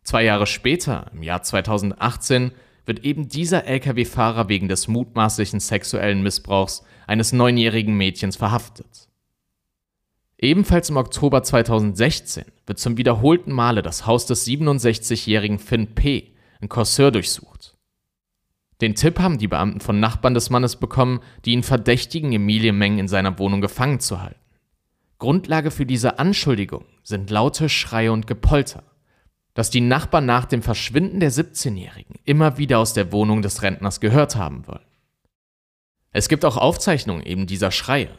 Zwei 0.04 0.22
Jahre 0.22 0.46
später, 0.46 1.10
im 1.12 1.24
Jahr 1.24 1.42
2018, 1.42 2.52
wird 2.86 3.00
eben 3.00 3.28
dieser 3.28 3.66
Lkw-Fahrer 3.66 4.48
wegen 4.48 4.68
des 4.68 4.86
mutmaßlichen 4.86 5.58
sexuellen 5.58 6.22
Missbrauchs 6.22 6.84
eines 7.08 7.32
neunjährigen 7.32 7.96
Mädchens 7.96 8.36
verhaftet. 8.36 9.08
Ebenfalls 10.38 10.90
im 10.90 10.96
Oktober 10.96 11.42
2016 11.42 12.44
wird 12.66 12.78
zum 12.78 12.96
wiederholten 12.96 13.50
Male 13.50 13.82
das 13.82 14.06
Haus 14.06 14.26
des 14.26 14.46
67-jährigen 14.46 15.58
Finn 15.58 15.92
P 15.96 16.36
ein 16.60 16.68
Corsair 16.68 17.10
durchsucht. 17.10 17.76
Den 18.80 18.94
Tipp 18.94 19.18
haben 19.18 19.38
die 19.38 19.48
Beamten 19.48 19.80
von 19.80 19.98
Nachbarn 19.98 20.34
des 20.34 20.50
Mannes 20.50 20.76
bekommen, 20.76 21.18
die 21.44 21.50
ihn 21.50 21.64
verdächtigen, 21.64 22.32
Emilie 22.32 22.72
Meng 22.72 22.98
in 22.98 23.08
seiner 23.08 23.40
Wohnung 23.40 23.60
gefangen 23.60 23.98
zu 23.98 24.22
halten. 24.22 24.39
Grundlage 25.20 25.70
für 25.70 25.86
diese 25.86 26.18
Anschuldigung 26.18 26.84
sind 27.04 27.30
laute 27.30 27.68
Schreie 27.68 28.10
und 28.10 28.26
Gepolter, 28.26 28.82
dass 29.54 29.70
die 29.70 29.80
Nachbarn 29.80 30.26
nach 30.26 30.46
dem 30.46 30.62
Verschwinden 30.62 31.20
der 31.20 31.30
17-Jährigen 31.30 32.16
immer 32.24 32.58
wieder 32.58 32.80
aus 32.80 32.94
der 32.94 33.12
Wohnung 33.12 33.42
des 33.42 33.62
Rentners 33.62 34.00
gehört 34.00 34.34
haben 34.34 34.66
wollen. 34.66 34.84
Es 36.12 36.28
gibt 36.28 36.44
auch 36.44 36.56
Aufzeichnungen 36.56 37.22
eben 37.22 37.46
dieser 37.46 37.70
Schreie, 37.70 38.10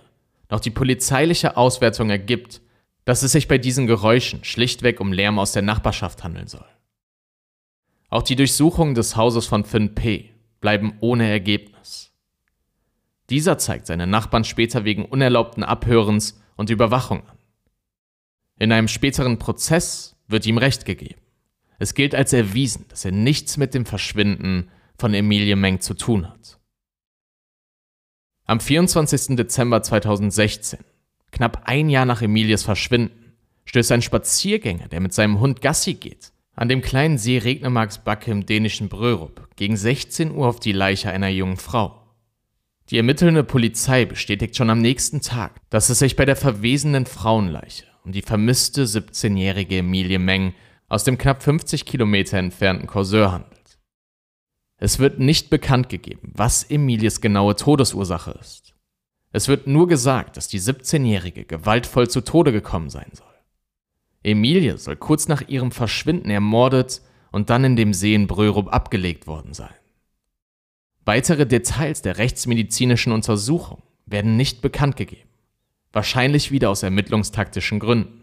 doch 0.48 0.60
die 0.60 0.70
polizeiliche 0.70 1.58
Auswertung 1.58 2.10
ergibt, 2.10 2.62
dass 3.04 3.24
es 3.24 3.32
sich 3.32 3.48
bei 3.48 3.58
diesen 3.58 3.88
Geräuschen 3.88 4.44
schlichtweg 4.44 5.00
um 5.02 5.12
Lärm 5.12 5.40
aus 5.40 5.52
der 5.52 5.64
Nachbarschaft 5.64 6.24
handeln 6.24 6.48
soll. 6.48 6.66
Auch 8.10 8.24
die 8.24 8.36
Durchsuchungen 8.36 8.94
des 8.94 9.16
Hauses 9.16 9.48
von 9.48 9.66
Finn 9.66 9.96
P. 9.96 10.30
bleiben 10.60 10.98
ohne 11.00 11.30
Ergebnis. 11.30 12.14
Dieser 13.30 13.58
zeigt 13.58 13.88
seine 13.88 14.08
Nachbarn 14.08 14.44
später 14.44 14.84
wegen 14.84 15.06
unerlaubten 15.06 15.64
Abhörens 15.64 16.42
und 16.62 16.70
Überwachung 16.70 17.28
an. 17.28 17.38
In 18.60 18.72
einem 18.72 18.88
späteren 18.88 19.40
Prozess 19.40 20.16
wird 20.28 20.46
ihm 20.46 20.60
Recht 20.60 20.86
gegeben. 20.86 21.20
Es 21.80 21.96
gilt 21.96 22.14
als 22.14 22.34
erwiesen, 22.34 22.86
dass 22.90 23.04
er 23.04 23.12
nichts 23.12 23.58
mit 23.58 23.74
dem 23.74 23.88
Verschwinden 23.88 24.70
von 24.96 25.16
Emilie 25.16 25.56
Meng 25.56 25.82
zu 25.82 25.96
tun 25.96 26.30
hat. 26.30 26.60
Am 28.46 28.60
24. 28.60 29.36
Dezember 29.36 29.82
2016, 29.82 30.82
knapp 31.32 31.64
ein 31.66 31.90
Jahr 31.90 32.06
nach 32.06 32.22
Emilies 32.22 32.62
Verschwinden, 32.62 33.34
stößt 33.66 33.92
ein 33.94 34.04
Spaziergänger, 34.04 34.88
der 34.88 35.00
mit 35.00 35.14
seinem 35.14 35.40
Hund 35.40 35.62
Gassi 35.64 35.96
geht, 35.96 36.32
an 36.54 36.70
dem 36.70 36.82
kleinen 36.82 37.18
See 37.18 37.40
Regnemarksbacke 37.40 38.30
im 38.30 38.46
dänischen 38.46 38.88
Brörup 38.88 39.50
gegen 39.56 39.78
16 39.78 40.30
Uhr 40.30 40.48
auf 40.48 40.60
die 40.60 40.74
Leiche 40.74 41.10
einer 41.10 41.30
jungen 41.30 41.58
Frau. 41.58 42.01
Die 42.92 42.98
ermittelnde 42.98 43.46
Polizei 43.46 44.04
bestätigt 44.04 44.58
schon 44.58 44.70
am 44.70 44.82
nächsten 44.82 45.22
Tag, 45.22 45.62
dass 45.70 45.90
es 45.90 46.00
sich 46.00 46.18
bei 46.18 46.26
der 46.26 46.36
verwesenden 46.36 47.06
Frauenleiche 47.06 47.86
um 48.04 48.12
die 48.12 48.22
vermisste 48.22 48.84
17-jährige 48.84 49.78
Emilie 49.78 50.20
Meng 50.20 50.54
aus 50.90 51.06
dem 51.06 51.18
knapp 51.18 51.42
50 51.42 51.86
Kilometer 51.86 52.38
entfernten 52.38 52.88
Corseur 52.88 53.32
handelt. 53.32 53.80
Es 54.76 55.00
wird 55.00 55.20
nicht 55.20 55.50
bekannt 55.50 55.88
gegeben, 55.88 56.34
was 56.36 56.64
Emilies 56.64 57.22
genaue 57.22 57.56
Todesursache 57.56 58.32
ist. 58.32 58.74
Es 59.32 59.48
wird 59.48 59.68
nur 59.68 59.88
gesagt, 59.88 60.36
dass 60.36 60.50
die 60.50 60.60
17-Jährige 60.60 61.46
gewaltvoll 61.46 62.10
zu 62.10 62.20
Tode 62.20 62.52
gekommen 62.52 62.90
sein 62.90 63.12
soll. 63.14 63.28
Emilie 64.24 64.78
soll 64.78 64.98
kurz 64.98 65.30
nach 65.30 65.48
ihrem 65.48 65.72
Verschwinden 65.72 66.30
ermordet 66.30 67.02
und 67.32 67.50
dann 67.50 67.64
in 67.64 67.78
dem 67.78 67.94
See 67.94 68.14
in 68.14 68.28
Brörup 68.28 68.74
abgelegt 68.74 69.28
worden 69.28 69.54
sein. 69.54 69.74
Weitere 71.06 71.48
Details 71.48 72.02
der 72.02 72.18
rechtsmedizinischen 72.18 73.12
Untersuchung 73.12 73.82
werden 74.06 74.38
nicht 74.38 74.62
bekannt 74.62 74.98
gegeben, 74.98 75.30
wahrscheinlich 75.94 76.52
wieder 76.52 76.70
aus 76.70 76.84
ermittlungstaktischen 76.84 77.80
Gründen. 77.80 78.22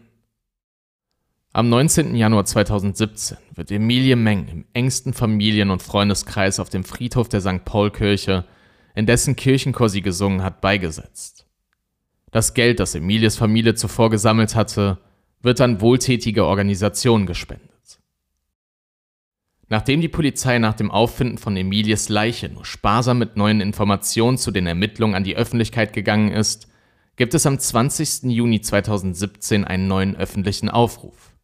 Am 1.51 1.67
19. 1.67 2.15
Januar 2.15 2.45
2017 2.45 3.37
wird 3.55 3.71
Emilie 3.71 4.15
Meng 4.15 4.47
im 4.47 4.65
engsten 4.73 5.13
Familien- 5.13 5.71
und 5.71 5.81
Freundeskreis 5.81 6.59
auf 6.59 6.69
dem 6.69 6.83
Friedhof 6.83 7.27
der 7.27 7.41
St. 7.41 7.65
Paul-Kirche, 7.65 8.45
in 8.95 9.05
dessen 9.05 9.35
Kirchenchor 9.35 9.89
sie 9.89 10.01
gesungen 10.01 10.43
hat, 10.43 10.61
beigesetzt. 10.61 11.47
Das 12.31 12.53
Geld, 12.53 12.79
das 12.79 12.95
Emilies 12.95 13.35
Familie 13.35 13.73
zuvor 13.73 14.09
gesammelt 14.09 14.55
hatte, 14.55 14.99
wird 15.41 15.59
an 15.59 15.81
wohltätige 15.81 16.45
Organisationen 16.45 17.25
gespendet. 17.25 17.68
Nachdem 19.69 20.01
die 20.01 20.07
Polizei 20.07 20.57
nach 20.57 20.73
dem 20.73 20.89
Auffinden 20.89 21.37
von 21.37 21.55
Emilies 21.55 22.09
Leiche 22.09 22.49
nur 22.49 22.65
sparsam 22.65 23.19
mit 23.19 23.37
neuen 23.37 23.61
Informationen 23.61 24.39
zu 24.39 24.49
den 24.49 24.65
Ermittlungen 24.65 25.13
an 25.13 25.23
die 25.23 25.35
Öffentlichkeit 25.35 25.93
gegangen 25.93 26.31
ist, 26.31 26.67
gibt 27.15 27.35
es 27.35 27.45
am 27.45 27.59
20. 27.59 28.23
Juni 28.31 28.61
2017 28.61 29.65
einen 29.65 29.87
neuen 29.87 30.15
öffentlichen 30.15 30.69
Aufruf. 30.69 31.35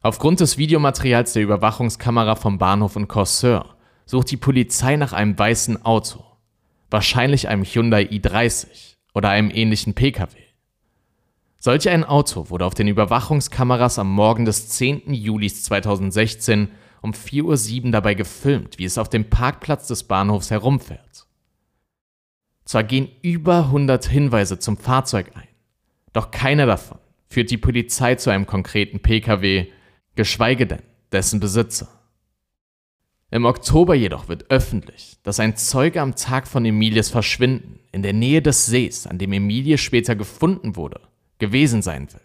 Aufgrund 0.00 0.38
des 0.38 0.58
Videomaterials 0.58 1.32
der 1.32 1.42
Überwachungskamera 1.42 2.36
vom 2.36 2.58
Bahnhof 2.58 2.94
in 2.94 3.08
Corsair 3.08 3.64
sucht 4.06 4.30
die 4.30 4.36
Polizei 4.36 4.94
nach 4.96 5.12
einem 5.12 5.36
weißen 5.36 5.84
Auto, 5.84 6.24
wahrscheinlich 6.88 7.48
einem 7.48 7.64
Hyundai 7.64 8.04
i30 8.04 8.96
oder 9.12 9.30
einem 9.30 9.50
ähnlichen 9.50 9.94
Pkw. 9.94 10.36
Solch 11.58 11.88
ein 11.88 12.04
Auto 12.04 12.48
wurde 12.48 12.64
auf 12.64 12.74
den 12.74 12.88
Überwachungskameras 12.88 13.98
am 13.98 14.10
Morgen 14.10 14.44
des 14.44 14.68
10. 14.68 15.12
Juli 15.12 15.52
2016 15.52 16.68
um 17.02 17.12
4.07 17.12 17.86
Uhr 17.86 17.90
dabei 17.92 18.14
gefilmt, 18.14 18.78
wie 18.78 18.84
es 18.84 18.98
auf 18.98 19.08
dem 19.08 19.30
Parkplatz 19.30 19.86
des 19.86 20.04
Bahnhofs 20.04 20.50
herumfährt. 20.50 21.26
Zwar 22.64 22.84
gehen 22.84 23.08
über 23.22 23.64
100 23.64 24.06
Hinweise 24.06 24.58
zum 24.58 24.76
Fahrzeug 24.76 25.32
ein, 25.34 25.48
doch 26.12 26.30
keiner 26.30 26.66
davon 26.66 26.98
führt 27.28 27.50
die 27.50 27.56
Polizei 27.56 28.16
zu 28.16 28.30
einem 28.30 28.46
konkreten 28.46 29.00
Pkw, 29.00 29.68
geschweige 30.16 30.66
denn 30.66 30.82
dessen 31.12 31.40
Besitzer. 31.40 31.88
Im 33.30 33.44
Oktober 33.44 33.94
jedoch 33.94 34.28
wird 34.28 34.50
öffentlich, 34.50 35.18
dass 35.22 35.38
ein 35.38 35.56
Zeuge 35.56 36.00
am 36.00 36.16
Tag 36.16 36.48
von 36.48 36.64
Emilies 36.64 37.10
Verschwinden 37.10 37.78
in 37.92 38.02
der 38.02 38.12
Nähe 38.12 38.42
des 38.42 38.66
Sees, 38.66 39.06
an 39.06 39.18
dem 39.18 39.32
Emilie 39.32 39.78
später 39.78 40.16
gefunden 40.16 40.74
wurde, 40.74 41.00
gewesen 41.38 41.82
sein 41.82 42.12
will. 42.12 42.20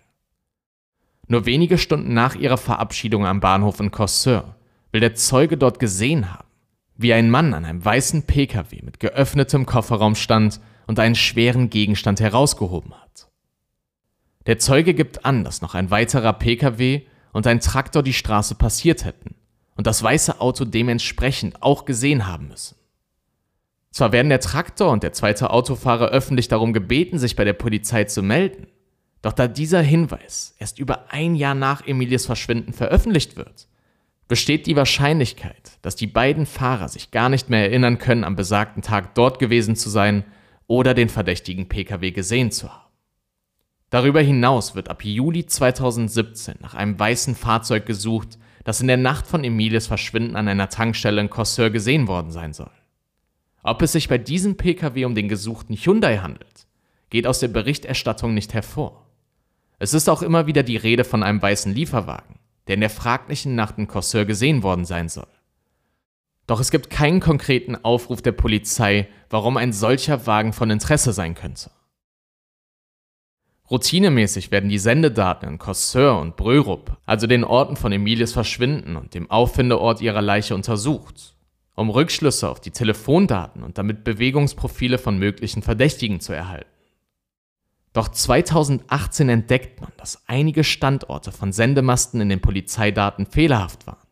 Nur 1.27 1.45
wenige 1.45 1.77
Stunden 1.77 2.13
nach 2.13 2.35
ihrer 2.35 2.57
Verabschiedung 2.57 3.25
am 3.25 3.39
Bahnhof 3.39 3.79
in 3.79 3.91
Corsair 3.91 4.54
will 4.95 5.01
der 5.01 5.13
Zeuge 5.13 5.57
dort 5.57 5.79
gesehen 5.79 6.33
haben, 6.33 6.47
wie 6.95 7.11
ein 7.11 7.29
Mann 7.29 7.53
an 7.53 7.65
einem 7.65 7.83
weißen 7.83 8.23
Pkw 8.23 8.81
mit 8.81 9.01
geöffnetem 9.01 9.65
Kofferraum 9.65 10.15
stand 10.15 10.61
und 10.87 10.99
einen 10.99 11.15
schweren 11.15 11.69
Gegenstand 11.69 12.21
herausgehoben 12.21 12.93
hat. 12.93 13.27
Der 14.45 14.57
Zeuge 14.57 14.93
gibt 14.93 15.25
an, 15.25 15.43
dass 15.43 15.61
noch 15.61 15.75
ein 15.75 15.91
weiterer 15.91 16.31
Pkw 16.31 17.01
und 17.33 17.45
ein 17.45 17.59
Traktor 17.59 18.03
die 18.03 18.13
Straße 18.13 18.55
passiert 18.55 19.03
hätten 19.03 19.35
und 19.75 19.85
das 19.85 20.01
weiße 20.01 20.39
Auto 20.39 20.63
dementsprechend 20.63 21.61
auch 21.61 21.83
gesehen 21.83 22.25
haben 22.25 22.47
müssen. 22.47 22.77
Zwar 23.91 24.13
werden 24.13 24.29
der 24.29 24.39
Traktor 24.39 24.93
und 24.93 25.03
der 25.03 25.11
zweite 25.11 25.49
Autofahrer 25.49 26.07
öffentlich 26.07 26.47
darum 26.47 26.71
gebeten, 26.71 27.19
sich 27.19 27.35
bei 27.35 27.43
der 27.43 27.51
Polizei 27.51 28.05
zu 28.05 28.23
melden, 28.23 28.67
doch 29.21 29.33
da 29.33 29.49
dieser 29.49 29.81
Hinweis 29.81 30.55
erst 30.57 30.79
über 30.79 31.11
ein 31.11 31.35
Jahr 31.35 31.53
nach 31.53 31.85
Emilies 31.85 32.25
Verschwinden 32.25 32.71
veröffentlicht 32.71 33.35
wird, 33.35 33.67
besteht 34.27 34.65
die 34.65 34.75
Wahrscheinlichkeit, 34.75 35.77
dass 35.81 35.95
die 35.95 36.07
beiden 36.07 36.45
Fahrer 36.45 36.89
sich 36.89 37.11
gar 37.11 37.29
nicht 37.29 37.49
mehr 37.49 37.61
erinnern 37.61 37.99
können, 37.99 38.23
am 38.23 38.35
besagten 38.35 38.81
Tag 38.81 39.15
dort 39.15 39.39
gewesen 39.39 39.75
zu 39.75 39.89
sein 39.89 40.23
oder 40.67 40.93
den 40.93 41.09
verdächtigen 41.09 41.69
Pkw 41.69 42.11
gesehen 42.11 42.51
zu 42.51 42.71
haben. 42.71 42.85
Darüber 43.91 44.21
hinaus 44.21 44.75
wird 44.75 44.89
ab 44.89 45.05
Juli 45.05 45.45
2017 45.45 46.55
nach 46.59 46.73
einem 46.73 46.99
weißen 46.99 47.35
Fahrzeug 47.35 47.85
gesucht, 47.85 48.39
das 48.63 48.81
in 48.81 48.87
der 48.87 48.97
Nacht 48.97 49.27
von 49.27 49.43
Emilies 49.43 49.87
Verschwinden 49.87 50.35
an 50.35 50.47
einer 50.47 50.69
Tankstelle 50.69 51.21
in 51.21 51.29
Cosseur 51.29 51.69
gesehen 51.69 52.07
worden 52.07 52.31
sein 52.31 52.51
soll. 52.51 52.71
Ob 53.61 53.81
es 53.81 53.91
sich 53.91 54.09
bei 54.09 54.17
diesem 54.17 54.57
Pkw 54.57 55.05
um 55.05 55.15
den 55.15 55.29
gesuchten 55.29 55.75
Hyundai 55.75 56.17
handelt, 56.17 56.67
geht 57.09 57.27
aus 57.27 57.39
der 57.39 57.47
Berichterstattung 57.47 58.33
nicht 58.33 58.53
hervor. 58.53 59.05
Es 59.77 59.93
ist 59.93 60.09
auch 60.09 60.21
immer 60.21 60.47
wieder 60.47 60.63
die 60.63 60.77
Rede 60.77 61.03
von 61.03 61.21
einem 61.21 61.41
weißen 61.41 61.73
Lieferwagen, 61.73 62.39
der 62.67 62.75
in 62.75 62.81
der 62.81 62.89
fraglichen 62.89 63.55
Nacht 63.55 63.77
in 63.77 63.87
Corsair 63.87 64.25
gesehen 64.25 64.63
worden 64.63 64.85
sein 64.85 65.09
soll. 65.09 65.27
Doch 66.47 66.59
es 66.59 66.71
gibt 66.71 66.89
keinen 66.89 67.19
konkreten 67.19 67.75
Aufruf 67.75 68.21
der 68.21 68.31
Polizei, 68.31 69.07
warum 69.29 69.57
ein 69.57 69.73
solcher 69.73 70.27
Wagen 70.27 70.53
von 70.53 70.69
Interesse 70.69 71.11
sein 71.11 71.33
könnte. 71.33 71.71
Routinemäßig 73.71 74.51
werden 74.51 74.69
die 74.69 74.77
Sendedaten 74.77 75.49
in 75.49 75.57
Corsair 75.57 76.17
und 76.17 76.35
Brörup, 76.35 76.97
also 77.07 77.25
den 77.25 77.43
Orten 77.43 77.75
von 77.75 77.91
Emilies 77.91 78.33
Verschwinden 78.33 78.95
und 78.95 79.15
dem 79.15 79.31
Auffindeort 79.31 80.01
ihrer 80.01 80.21
Leiche 80.21 80.53
untersucht, 80.53 81.35
um 81.73 81.89
Rückschlüsse 81.89 82.47
auf 82.47 82.59
die 82.59 82.69
Telefondaten 82.69 83.63
und 83.63 83.79
damit 83.79 84.03
Bewegungsprofile 84.03 84.99
von 84.99 85.17
möglichen 85.17 85.63
Verdächtigen 85.63 86.19
zu 86.19 86.31
erhalten. 86.33 86.74
Doch 87.95 88.09
2018 88.09 89.29
entdeckt 89.29 89.79
man, 89.79 89.93
dass 89.95 90.21
einige 90.27 90.65
Standorte 90.65 91.31
von 91.31 91.53
Sendemasten 91.53 92.19
in 92.19 92.27
den 92.27 92.41
Polizeidaten 92.41 93.25
fehlerhaft 93.25 93.87
waren 93.87 94.05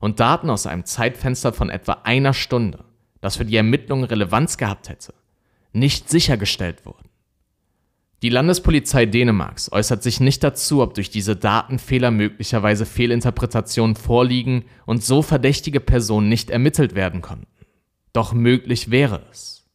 und 0.00 0.18
Daten 0.18 0.48
aus 0.48 0.66
einem 0.66 0.86
Zeitfenster 0.86 1.52
von 1.52 1.68
etwa 1.68 1.98
einer 2.04 2.32
Stunde, 2.32 2.86
das 3.20 3.36
für 3.36 3.44
die 3.44 3.56
Ermittlungen 3.56 4.04
Relevanz 4.04 4.56
gehabt 4.56 4.88
hätte, 4.88 5.12
nicht 5.74 6.08
sichergestellt 6.08 6.86
wurden. 6.86 7.10
Die 8.22 8.30
Landespolizei 8.30 9.04
Dänemarks 9.04 9.70
äußert 9.70 10.02
sich 10.02 10.20
nicht 10.20 10.42
dazu, 10.42 10.80
ob 10.80 10.94
durch 10.94 11.10
diese 11.10 11.36
Datenfehler 11.36 12.10
möglicherweise 12.10 12.86
Fehlinterpretationen 12.86 13.94
vorliegen 13.94 14.64
und 14.86 15.04
so 15.04 15.20
verdächtige 15.20 15.80
Personen 15.80 16.30
nicht 16.30 16.48
ermittelt 16.48 16.94
werden 16.94 17.20
konnten. 17.20 17.46
Doch 18.14 18.32
möglich 18.32 18.90
wäre 18.90 19.20
es. 19.30 19.66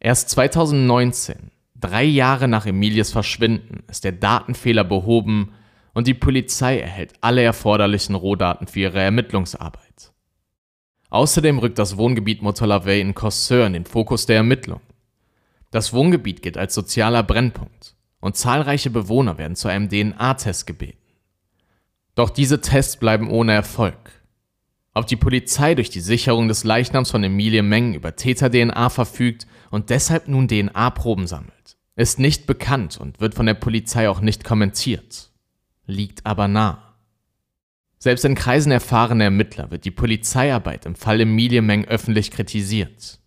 Erst 0.00 0.28
2019 0.28 1.50
Drei 1.86 2.02
Jahre 2.02 2.48
nach 2.48 2.66
Emilies 2.66 3.12
Verschwinden 3.12 3.84
ist 3.88 4.02
der 4.02 4.10
Datenfehler 4.10 4.82
behoben 4.82 5.52
und 5.94 6.08
die 6.08 6.14
Polizei 6.14 6.80
erhält 6.80 7.12
alle 7.20 7.42
erforderlichen 7.42 8.16
Rohdaten 8.16 8.66
für 8.66 8.80
ihre 8.80 9.00
Ermittlungsarbeit. 9.00 10.12
Außerdem 11.10 11.60
rückt 11.60 11.78
das 11.78 11.96
Wohngebiet 11.96 12.42
Motolavey 12.42 13.00
in 13.00 13.14
Cosseur 13.14 13.68
in 13.68 13.74
den 13.74 13.86
Fokus 13.86 14.26
der 14.26 14.34
Ermittlung. 14.38 14.80
Das 15.70 15.92
Wohngebiet 15.92 16.42
gilt 16.42 16.58
als 16.58 16.74
sozialer 16.74 17.22
Brennpunkt 17.22 17.94
und 18.18 18.36
zahlreiche 18.36 18.90
Bewohner 18.90 19.38
werden 19.38 19.54
zu 19.54 19.68
einem 19.68 19.88
DNA-Test 19.88 20.66
gebeten. 20.66 20.98
Doch 22.16 22.30
diese 22.30 22.60
Tests 22.60 22.96
bleiben 22.96 23.30
ohne 23.30 23.52
Erfolg. 23.52 24.10
Ob 24.92 25.06
die 25.06 25.14
Polizei 25.14 25.76
durch 25.76 25.90
die 25.90 26.00
Sicherung 26.00 26.48
des 26.48 26.64
Leichnams 26.64 27.12
von 27.12 27.22
Emilie 27.22 27.62
Meng 27.62 27.94
über 27.94 28.16
Täter-DNA 28.16 28.88
verfügt 28.88 29.46
und 29.70 29.90
deshalb 29.90 30.26
nun 30.26 30.48
DNA-Proben 30.48 31.28
sammelt, 31.28 31.75
Ist 31.96 32.18
nicht 32.18 32.46
bekannt 32.46 32.98
und 32.98 33.20
wird 33.20 33.34
von 33.34 33.46
der 33.46 33.54
Polizei 33.54 34.08
auch 34.08 34.20
nicht 34.20 34.44
kommentiert, 34.44 35.30
liegt 35.86 36.26
aber 36.26 36.46
nah. 36.46 36.94
Selbst 37.98 38.24
in 38.26 38.34
Kreisen 38.34 38.70
erfahrener 38.70 39.24
Ermittler 39.24 39.70
wird 39.70 39.86
die 39.86 39.90
Polizeiarbeit 39.90 40.84
im 40.84 40.94
Fall 40.94 41.20
Emilie 41.22 41.62
Meng 41.62 41.86
öffentlich 41.86 42.30
kritisiert. 42.30 43.18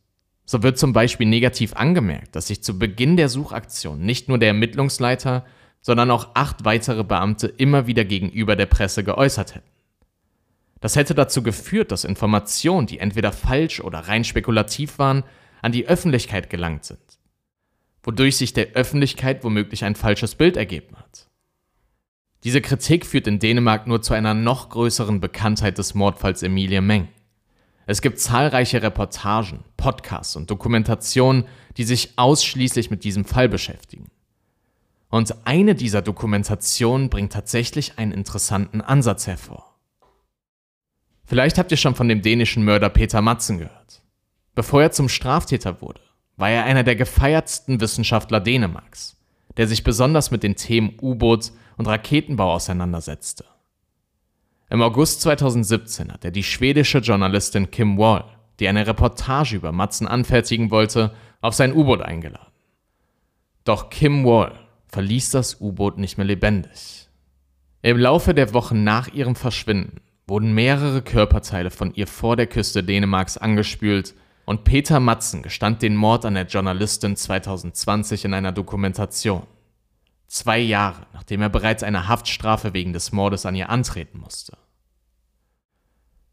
So 0.46 0.62
wird 0.62 0.78
zum 0.78 0.94
Beispiel 0.94 1.28
negativ 1.28 1.74
angemerkt, 1.74 2.36
dass 2.36 2.48
sich 2.48 2.64
zu 2.64 2.78
Beginn 2.78 3.18
der 3.18 3.30
Suchaktion 3.30 4.02
nicht 4.02 4.30
nur 4.30 4.38
der 4.38 4.50
Ermittlungsleiter, 4.50 5.46
sondern 5.82 6.12
auch 6.12 6.30
acht 6.36 6.64
weitere 6.64 7.04
Beamte 7.04 7.48
immer 7.48 7.88
wieder 7.88 8.06
gegenüber 8.06 8.56
der 8.56 8.66
Presse 8.68 9.04
geäußert 9.04 9.56
hätten. 9.56 9.70
Das 10.80 10.96
hätte 10.96 11.14
dazu 11.16 11.44
geführt, 11.44 11.92
dass 11.92 12.04
Informationen, 12.04 12.88
die 12.88 13.00
entweder 13.00 13.32
falsch 13.32 13.82
oder 13.82 14.00
rein 14.00 14.24
spekulativ 14.24 14.98
waren, 15.00 15.24
an 15.62 15.72
die 15.72 15.88
Öffentlichkeit 15.88 16.50
gelangt 16.50 16.86
sind, 16.86 17.19
wodurch 18.03 18.38
sich 18.38 18.53
der 18.53 18.74
Öffentlichkeit 18.74 19.44
womöglich 19.44 19.84
ein 19.84 19.96
falsches 19.96 20.36
Bild 20.36 20.58
ergeben 20.58 20.96
hat. 20.96 21.27
Diese 22.44 22.62
Kritik 22.62 23.06
führt 23.06 23.27
in 23.27 23.39
Dänemark 23.39 23.86
nur 23.86 24.01
zu 24.01 24.13
einer 24.13 24.34
noch 24.34 24.70
größeren 24.70 25.20
Bekanntheit 25.20 25.77
des 25.77 25.94
Mordfalls 25.94 26.41
Emilie 26.41 26.82
Meng. 26.82 27.10
Es 27.86 28.01
gibt 28.01 28.20
zahlreiche 28.20 28.82
Reportagen, 28.82 29.65
Podcasts 29.75 30.36
und 30.36 30.50
Dokumentationen, 30.50 31.46
die 31.75 31.84
sich 31.84 32.13
ausschließlich 32.18 32.91
mit 32.91 33.03
diesem 33.03 33.25
Fall 33.25 33.50
beschäftigen. 33.50 34.10
Und 35.10 35.48
eine 35.48 35.75
dieser 35.75 36.01
Dokumentationen 36.01 37.10
bringt 37.10 37.34
tatsächlich 37.34 37.98
einen 37.98 38.12
interessanten 38.12 38.82
Ansatz 38.82 39.25
hervor. 39.27 39.75
Vielleicht 41.25 41.58
habt 41.58 41.72
ihr 41.72 41.77
schon 41.77 41.96
von 41.96 42.08
dem 42.08 42.22
dänischen 42.22 42.63
Mörder 42.63 42.89
Peter 42.89 43.22
Matzen 43.22 43.58
gehört. 43.58 44.03
Bevor 44.56 44.82
er 44.82 44.91
zum 44.91 45.10
Straftäter 45.10 45.82
wurde, 45.82 46.01
war 46.39 46.50
er 46.50 46.63
einer 46.63 46.84
der 46.84 46.96
gefeiertsten 46.96 47.81
Wissenschaftler 47.81 48.39
Dänemarks, 48.39 49.17
der 49.58 49.67
sich 49.67 49.84
besonders 49.84 50.31
mit 50.31 50.41
den 50.41 50.55
Themen 50.55 50.98
U-Boot 51.01 51.51
und 51.77 51.88
Raketenbau 51.88 52.53
auseinandersetzte. 52.53 53.43
Im 54.69 54.81
August 54.81 55.22
2017 55.22 56.13
hat 56.13 56.24
er 56.24 56.31
die 56.31 56.43
schwedische 56.43 57.00
Journalistin 57.00 57.72
Kim 57.72 57.98
Wall, 57.98 58.24
die 58.60 58.69
eine 58.69 58.88
Reportage 58.88 59.58
über 59.58 59.74
Matzen 59.74 60.08
anfertigen 60.08 60.72
wollte, 60.72 61.13
auf 61.41 61.55
sein 61.55 61.74
U-Boot 61.74 62.01
eingeladen. 62.01 62.53
Doch 63.65 63.89
Kim 63.89 64.24
Wall 64.24 64.53
verließ 64.88 65.31
das 65.31 65.60
U-Boot 65.60 65.98
nicht 65.98 66.17
mehr 66.17 66.27
lebendig. 66.27 67.10
Im 67.81 67.98
Laufe 67.98 68.34
der 68.34 68.53
Wochen 68.53 68.86
nach 68.86 69.10
ihrem 69.10 69.36
Verschwinden 69.36 70.00
wurden 70.25 70.53
mehrere 70.53 71.01
Körperteile 71.01 71.69
von 71.69 71.93
ihr 71.96 72.08
vor 72.08 72.38
der 72.38 72.48
Küste 72.48 72.84
Dänemarks 72.84 73.38
angespült 73.38 74.13
und 74.50 74.63
Peter 74.63 75.00
Matzen 75.00 75.44
gestand 75.44 75.84
den 75.84 75.96
Mord 75.96 76.25
an 76.25 76.34
der 76.34 76.48
Journalistin 76.48 77.15
2020 77.15 78.25
in 78.25 78.34
einer 78.34 78.51
Dokumentation. 78.51 79.44
Zwei 80.25 80.58
Jahre, 80.58 81.06
nachdem 81.13 81.44
er 81.44 81.50
bereits 81.50 81.84
eine 81.84 82.08
Haftstrafe 82.08 82.74
wegen 82.74 82.91
des 82.91 83.12
Mordes 83.12 83.46
an 83.46 83.53
ihr 83.53 83.70
antreten 83.70 84.18
musste. 84.18 84.58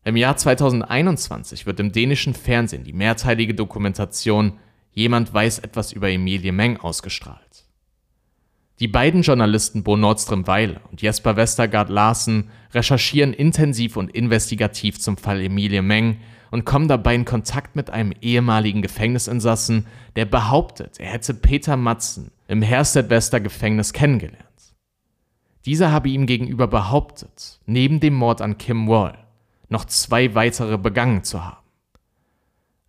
Im 0.02 0.16
Jahr 0.16 0.35
2021 0.35 1.66
wird 1.66 1.78
im 1.78 1.92
dänischen 1.92 2.32
Fernsehen 2.32 2.85
die 2.85 2.94
mehrteilige 2.94 3.54
Dokumentation 3.54 4.61
Jemand 4.92 5.35
weiß 5.35 5.58
etwas 5.58 5.92
über 5.92 6.08
Emilie 6.11 6.52
Meng 6.52 6.78
ausgestrahlt. 6.78 7.66
Die 8.80 8.88
beiden 8.88 9.20
Journalisten 9.20 9.82
Bo 9.82 9.99
Nordström 9.99 10.46
Weile 10.46 10.80
und 10.90 11.02
Jesper 11.02 11.37
Westergaard 11.37 11.90
Larsen 11.90 12.49
recherchieren 12.73 13.35
intensiv 13.35 13.99
und 13.99 14.11
investigativ 14.11 14.99
zum 14.99 15.18
Fall 15.18 15.42
Emilie 15.42 15.82
Meng 15.82 16.18
und 16.50 16.65
kommen 16.65 16.88
dabei 16.88 17.15
in 17.15 17.25
Kontakt 17.25 17.76
mit 17.76 17.91
einem 17.91 18.12
ehemaligen 18.21 18.83
Gefängnisinsassen, 18.83 19.87
der 20.17 20.25
behauptet, 20.25 20.99
er 21.00 21.11
hätte 21.11 21.35
Peter 21.35 21.76
Matzen 21.76 22.31
im 22.49 22.62
Herstedt-Wester 22.62 23.41
Gefängnis 23.41 23.93
kennengelernt. 23.93 24.47
Dieser 25.65 25.91
habe 25.91 26.09
ihm 26.09 26.26
gegenüber 26.26 26.69
behauptet, 26.69 27.61
neben 27.67 27.99
dem 27.99 28.15
Mord 28.15 28.41
an 28.41 28.57
Kim 28.57 28.88
Wall 28.88 29.19
noch 29.69 29.85
zwei 29.85 30.35
weitere 30.35 30.78
begangen 30.78 31.25
zu 31.25 31.45
haben. 31.45 31.67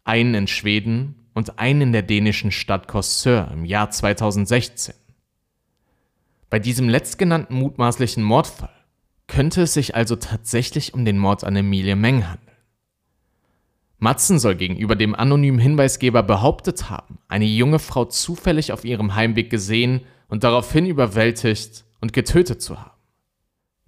Einen 0.04 0.36
in 0.36 0.48
Schweden 0.48 1.15
und 1.34 1.60
einen 1.60 1.82
in 1.82 1.91
der 1.91 2.04
dänischen 2.04 2.52
Stadt 2.52 2.88
Korsør 2.88 3.50
im 3.52 3.65
Jahr 3.65 3.89
2016. 3.89 4.93
Bei 6.50 6.60
diesem 6.60 6.88
letztgenannten 6.88 7.56
mutmaßlichen 7.56 8.24
Mordfall 8.24 8.70
könnte 9.28 9.63
es 9.63 9.74
sich 9.74 9.96
also 9.96 10.15
tatsächlich 10.15 10.93
um 10.93 11.04
den 11.04 11.17
Mord 11.17 11.43
an 11.43 11.56
Emilie 11.56 11.96
Meng 11.96 12.28
handeln. 12.28 12.46
Matzen 13.99 14.38
soll 14.38 14.55
gegenüber 14.55 14.95
dem 14.95 15.15
anonymen 15.15 15.60
Hinweisgeber 15.60 16.21
behauptet 16.21 16.89
haben, 16.89 17.17
eine 17.27 17.45
junge 17.45 17.79
Frau 17.79 18.05
zufällig 18.05 18.71
auf 18.71 18.86
ihrem 18.86 19.15
Heimweg 19.15 19.49
gesehen 19.49 20.01
und 20.27 20.43
daraufhin 20.43 20.86
überwältigt 20.86 21.83
und 21.99 22.13
getötet 22.13 22.62
zu 22.62 22.79
haben. 22.79 22.91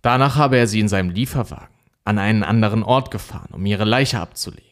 Danach 0.02 0.36
habe 0.36 0.58
er 0.58 0.66
sie 0.68 0.80
in 0.80 0.88
seinem 0.88 1.12
Lieferwagen 1.12 1.76
an 2.06 2.18
einen 2.18 2.44
anderen 2.44 2.82
Ort 2.82 3.12
gefahren, 3.12 3.54
um 3.54 3.66
ihre 3.66 3.86
Leiche 3.86 4.20
abzulegen. 4.20 4.64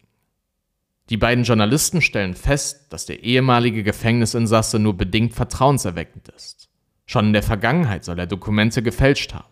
Die 1.10 1.18
beiden 1.18 1.44
Journalisten 1.44 2.02
stellen 2.02 2.34
fest, 2.34 2.92
dass 2.92 3.06
der 3.06 3.24
ehemalige 3.24 3.84
Gefängnisinsasse 3.84 4.80
nur 4.80 4.98
bedingt 4.98 5.34
vertrauenserweckend 5.34 6.30
ist. 6.30 6.70
Schon 7.06 7.28
in 7.28 7.34
der 7.34 7.44
Vergangenheit 7.44 8.04
soll 8.04 8.18
er 8.20 8.28
Dokumente 8.28 8.82
gefälscht 8.82 9.34
haben. 9.34 9.48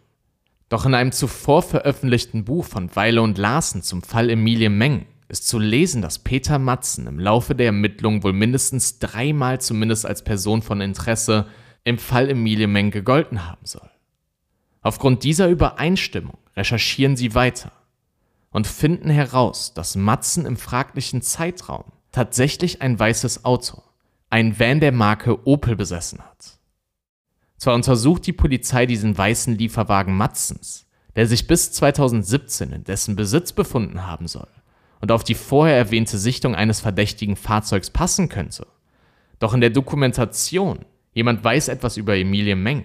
Doch 0.68 0.86
in 0.86 0.96
einem 0.96 1.12
zuvor 1.12 1.62
veröffentlichten 1.62 2.44
Buch 2.44 2.66
von 2.66 2.94
Weile 2.96 3.22
und 3.22 3.38
Larsen 3.38 3.84
zum 3.84 4.02
Fall 4.02 4.30
Emilie 4.30 4.70
Meng 4.70 5.06
ist 5.28 5.48
zu 5.48 5.60
lesen, 5.60 6.02
dass 6.02 6.20
Peter 6.20 6.60
Matzen 6.60 7.08
im 7.08 7.20
Laufe 7.20 7.56
der 7.56 7.68
Ermittlungen 7.68 8.24
wohl 8.24 8.34
mindestens 8.34 9.00
dreimal 9.00 9.60
zumindest 9.60 10.06
als 10.06 10.24
Person 10.24 10.62
von 10.62 10.82
Interesse 10.82 11.48
im 11.84 11.98
Fall 11.98 12.30
Emilie 12.30 12.68
Meng 12.68 12.92
gegolten 12.92 13.48
haben 13.48 13.66
soll. 13.66 13.90
Aufgrund 14.82 15.24
dieser 15.24 15.50
Übereinstimmung 15.50 16.38
recherchieren 16.56 17.16
sie 17.16 17.34
weiter 17.34 17.72
und 18.52 18.68
finden 18.68 19.10
heraus, 19.10 19.74
dass 19.74 19.96
Matzen 19.96 20.46
im 20.46 20.58
fraglichen 20.58 21.22
Zeitraum 21.22 21.86
tatsächlich 22.12 22.82
ein 22.82 22.98
weißes 22.98 23.46
Auto, 23.46 23.84
ein 24.30 24.60
Van 24.60 24.80
der 24.80 24.92
Marke 24.92 25.48
Opel 25.48 25.76
besessen 25.76 26.22
hat. 26.22 26.60
Zwar 27.58 27.76
untersucht 27.76 28.28
die 28.28 28.34
Polizei 28.34 28.86
diesen 28.86 29.18
weißen 29.18 29.58
Lieferwagen 29.58 30.16
Matzens, 30.16 30.86
der 31.16 31.28
sich 31.28 31.48
bis 31.48 31.72
2017 31.72 32.72
in 32.72 32.84
dessen 32.84 33.16
Besitz 33.16 33.54
befunden 33.54 34.06
haben 34.06 34.28
soll, 34.28 34.48
und 35.02 35.12
auf 35.12 35.24
die 35.24 35.36
vorher 35.36 35.78
erwähnte 35.78 36.18
Sichtung 36.18 36.56
eines 36.56 36.80
verdächtigen 36.80 37.36
Fahrzeugs 37.36 37.90
passen 37.90 38.30
könnte. 38.30 38.68
Doch 39.40 39.54
in 39.54 39.62
der 39.62 39.70
Dokumentation 39.70 40.86
Jemand 41.16 41.44
weiß 41.44 41.70
etwas 41.70 41.96
über 41.96 42.16
Emilie 42.18 42.58
Meng, 42.58 42.84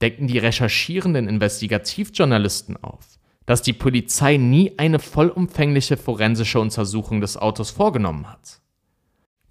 decken 0.00 0.26
die 0.26 0.38
recherchierenden 0.38 1.28
Investigativjournalisten 1.28 2.82
auf, 2.82 3.18
dass 3.44 3.60
die 3.60 3.74
Polizei 3.74 4.38
nie 4.38 4.72
eine 4.78 4.98
vollumfängliche 4.98 5.98
forensische 5.98 6.58
Untersuchung 6.58 7.20
des 7.20 7.36
Autos 7.36 7.70
vorgenommen 7.70 8.28
hat. 8.28 8.60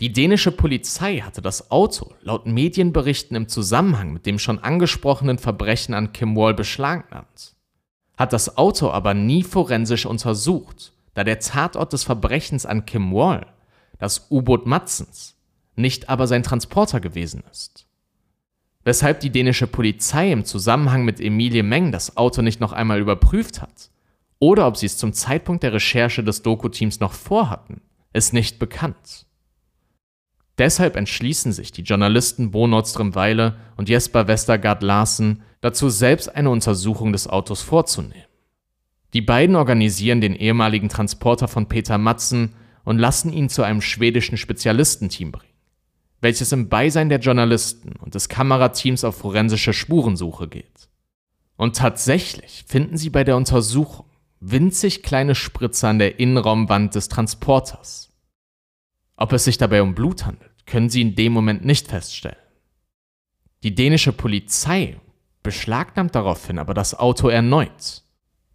Die 0.02 0.12
dänische 0.12 0.52
Polizei 0.52 1.20
hatte 1.20 1.42
das 1.42 1.70
Auto 1.70 2.16
laut 2.22 2.48
Medienberichten 2.48 3.38
im 3.38 3.48
Zusammenhang 3.48 4.12
mit 4.12 4.26
dem 4.26 4.40
schon 4.40 4.60
angesprochenen 4.60 5.38
Verbrechen 5.38 5.94
an 5.94 6.12
Kim 6.12 6.36
Wall 6.36 6.56
beschlagnahmt, 6.56 7.56
hat 8.18 8.34
das 8.34 8.58
Auto 8.58 8.90
aber 8.90 9.14
nie 9.14 9.44
forensisch 9.44 10.08
untersucht 10.08 10.94
da 11.16 11.24
der 11.24 11.40
Tatort 11.40 11.92
des 11.94 12.04
Verbrechens 12.04 12.66
an 12.66 12.86
Kim 12.86 13.12
Wall, 13.12 13.48
das 13.98 14.28
U-Boot 14.30 14.68
Matzens, 14.68 15.36
nicht 15.76 16.10
aber 16.10 16.28
sein 16.28 16.44
Transporter 16.44 17.00
gewesen 17.00 17.44
ist. 17.52 17.88
Weshalb 18.84 19.22
die 19.22 19.32
dänische 19.32 19.66
Polizei 19.66 20.32
im 20.32 20.46
Zusammenhang 20.46 21.04
mit 21.06 21.20
Emilie 21.20 21.64
Meng 21.64 21.92
das 21.92 22.18
Auto 22.18 22.44
nicht 22.44 22.60
noch 22.60 22.72
einmal 22.72 23.00
überprüft 23.00 23.62
hat, 23.62 23.90
oder 24.38 24.68
ob 24.68 24.78
sie 24.78 24.86
es 24.86 24.98
zum 24.98 25.14
Zeitpunkt 25.14 25.64
der 25.64 25.74
Recherche 25.74 26.24
des 26.24 26.44
Doku-Teams 26.44 27.00
noch 27.00 27.14
vorhatten, 27.14 27.82
ist 28.14 28.34
nicht 28.34 28.60
bekannt. 28.60 29.26
Deshalb 30.58 30.96
entschließen 30.96 31.52
sich 31.52 31.72
die 31.72 31.82
Journalisten 31.82 32.52
Bo 32.52 32.68
Nordström 32.68 33.16
Weile 33.16 33.58
und 33.76 33.90
Jesper 33.90 34.28
Westergaard 34.28 34.84
Larsen 34.84 35.42
dazu, 35.62 35.90
selbst 35.90 36.34
eine 36.34 36.50
Untersuchung 36.50 37.12
des 37.12 37.28
Autos 37.28 37.62
vorzunehmen. 37.62 38.26
Die 39.16 39.22
beiden 39.22 39.56
organisieren 39.56 40.20
den 40.20 40.36
ehemaligen 40.36 40.90
Transporter 40.90 41.48
von 41.48 41.70
Peter 41.70 41.98
Matzen 41.98 42.54
und 42.84 42.98
lassen 42.98 43.32
ihn 43.32 43.48
zu 43.48 43.64
einem 43.64 43.80
schwedischen 43.80 44.36
Spezialistenteam 44.36 45.32
bringen, 45.32 45.54
welches 46.20 46.52
im 46.52 46.68
Beisein 46.68 47.08
der 47.08 47.20
Journalisten 47.20 47.94
und 47.96 48.14
des 48.14 48.28
Kamerateams 48.28 49.06
auf 49.06 49.16
forensische 49.16 49.72
Spurensuche 49.72 50.50
geht. 50.50 50.90
Und 51.56 51.78
tatsächlich 51.78 52.66
finden 52.68 52.98
sie 52.98 53.10
bei 53.10 53.24
der 53.24 53.38
Untersuchung 53.38 54.06
winzig 54.42 55.02
kleine 55.02 55.34
Spritzer 55.34 55.88
an 55.88 56.00
der 56.00 56.20
Innenraumwand 56.20 56.94
des 56.94 57.08
Transporters. 57.08 58.12
Ob 59.16 59.32
es 59.32 59.46
sich 59.46 59.58
dabei 59.58 59.82
um 59.82 59.96
Blut 59.96 60.26
handelt, 60.26 60.52
können 60.66 60.90
sie 60.90 61.00
in 61.00 61.16
dem 61.16 61.32
Moment 61.32 61.64
nicht 61.64 61.88
feststellen. 61.88 62.36
Die 63.64 63.76
dänische 63.76 64.12
Polizei 64.12 64.98
beschlagnahmt 65.42 66.16
daraufhin 66.16 66.60
aber 66.60 66.74
das 66.74 67.00
Auto 67.00 67.30
erneut 67.30 68.04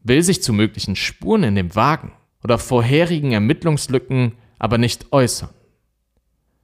will 0.02 0.22
sich 0.22 0.42
zu 0.42 0.52
möglichen 0.52 0.96
Spuren 0.96 1.42
in 1.42 1.54
dem 1.54 1.74
Wagen 1.74 2.12
oder 2.42 2.58
vorherigen 2.58 3.32
Ermittlungslücken 3.32 4.32
aber 4.58 4.78
nicht 4.78 5.12
äußern. 5.12 5.50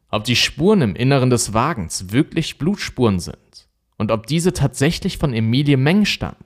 ob 0.08 0.24
die 0.24 0.36
Spuren 0.36 0.82
im 0.82 0.96
Inneren 0.96 1.30
des 1.30 1.52
Wagens 1.52 2.12
wirklich 2.12 2.58
Blutspuren 2.58 3.18
sind 3.18 3.68
und 3.98 4.10
ob 4.10 4.26
diese 4.26 4.52
tatsächlich 4.52 5.18
von 5.18 5.34
Emilie 5.34 5.76
Meng 5.76 6.04
stammen, 6.04 6.44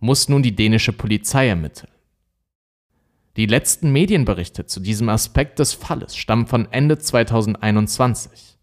muss 0.00 0.28
nun 0.28 0.42
die 0.42 0.54
dänische 0.54 0.92
Polizei 0.92 1.48
ermitteln. 1.48 1.90
Die 3.36 3.46
letzten 3.46 3.90
Medienberichte 3.90 4.66
zu 4.66 4.80
diesem 4.80 5.08
Aspekt 5.08 5.58
des 5.58 5.72
Falles 5.72 6.14
stammen 6.14 6.46
von 6.46 6.70
Ende 6.70 6.98
2021. 6.98 8.58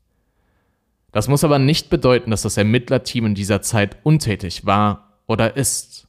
Das 1.12 1.28
muss 1.28 1.44
aber 1.44 1.60
nicht 1.60 1.90
bedeuten, 1.90 2.32
dass 2.32 2.44
das 2.44 2.56
Ermittlerteam 2.56 3.26
in 3.26 3.36
dieser 3.36 3.62
Zeit 3.62 3.98
untätig 4.04 4.66
war 4.66 5.20
oder 5.28 5.58
ist. 5.58 6.08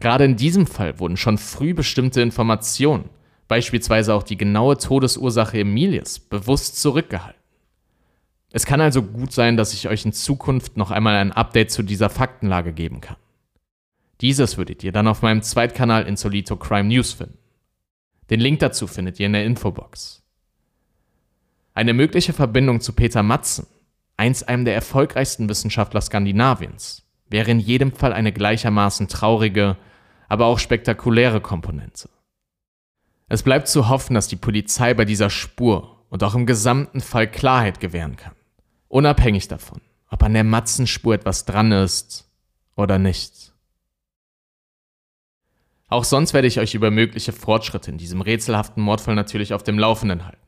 Gerade 0.00 0.24
in 0.24 0.36
diesem 0.36 0.66
Fall 0.66 0.98
wurden 0.98 1.16
schon 1.16 1.38
früh 1.38 1.74
bestimmte 1.74 2.22
Informationen, 2.22 3.10
beispielsweise 3.48 4.14
auch 4.14 4.22
die 4.22 4.38
genaue 4.38 4.78
Todesursache 4.78 5.60
Emilies, 5.60 6.18
bewusst 6.18 6.80
zurückgehalten. 6.80 7.40
Es 8.52 8.66
kann 8.66 8.80
also 8.80 9.02
gut 9.02 9.32
sein, 9.32 9.56
dass 9.56 9.74
ich 9.74 9.88
euch 9.88 10.04
in 10.04 10.12
Zukunft 10.12 10.76
noch 10.76 10.90
einmal 10.90 11.14
ein 11.16 11.32
Update 11.32 11.70
zu 11.70 11.82
dieser 11.82 12.10
Faktenlage 12.10 12.72
geben 12.72 13.00
kann. 13.00 13.16
Dieses 14.20 14.58
würdet 14.58 14.82
ihr 14.82 14.92
dann 14.92 15.06
auf 15.06 15.22
meinem 15.22 15.42
Zweitkanal 15.42 16.06
Insolito 16.06 16.56
Crime 16.56 16.88
News 16.88 17.12
finden. 17.12 17.38
Den 18.28 18.40
Link 18.40 18.58
dazu 18.60 18.86
findet 18.86 19.20
ihr 19.20 19.26
in 19.26 19.32
der 19.32 19.44
Infobox. 19.44 20.22
Eine 21.74 21.94
mögliche 21.94 22.32
Verbindung 22.32 22.80
zu 22.80 22.92
Peter 22.92 23.22
Matzen, 23.22 23.66
einst 24.16 24.48
einem 24.48 24.64
der 24.64 24.74
erfolgreichsten 24.74 25.48
Wissenschaftler 25.48 26.00
Skandinaviens, 26.00 27.06
wäre 27.28 27.50
in 27.50 27.60
jedem 27.60 27.92
Fall 27.92 28.12
eine 28.12 28.32
gleichermaßen 28.32 29.08
traurige, 29.08 29.76
aber 30.30 30.46
auch 30.46 30.60
spektakuläre 30.60 31.40
Komponente. 31.40 32.08
Es 33.28 33.42
bleibt 33.42 33.66
zu 33.66 33.88
hoffen, 33.88 34.14
dass 34.14 34.28
die 34.28 34.36
Polizei 34.36 34.94
bei 34.94 35.04
dieser 35.04 35.28
Spur 35.28 35.98
und 36.08 36.22
auch 36.22 36.36
im 36.36 36.46
gesamten 36.46 37.00
Fall 37.00 37.28
Klarheit 37.28 37.80
gewähren 37.80 38.16
kann, 38.16 38.34
unabhängig 38.88 39.48
davon, 39.48 39.80
ob 40.08 40.22
an 40.22 40.32
der 40.34 40.44
Matzenspur 40.44 41.14
etwas 41.14 41.46
dran 41.46 41.72
ist 41.72 42.30
oder 42.76 42.98
nicht. 42.98 43.52
Auch 45.88 46.04
sonst 46.04 46.32
werde 46.32 46.46
ich 46.46 46.60
euch 46.60 46.74
über 46.74 46.92
mögliche 46.92 47.32
Fortschritte 47.32 47.90
in 47.90 47.98
diesem 47.98 48.20
rätselhaften 48.20 48.82
Mordfall 48.82 49.16
natürlich 49.16 49.52
auf 49.52 49.64
dem 49.64 49.80
Laufenden 49.80 50.26
halten. 50.26 50.38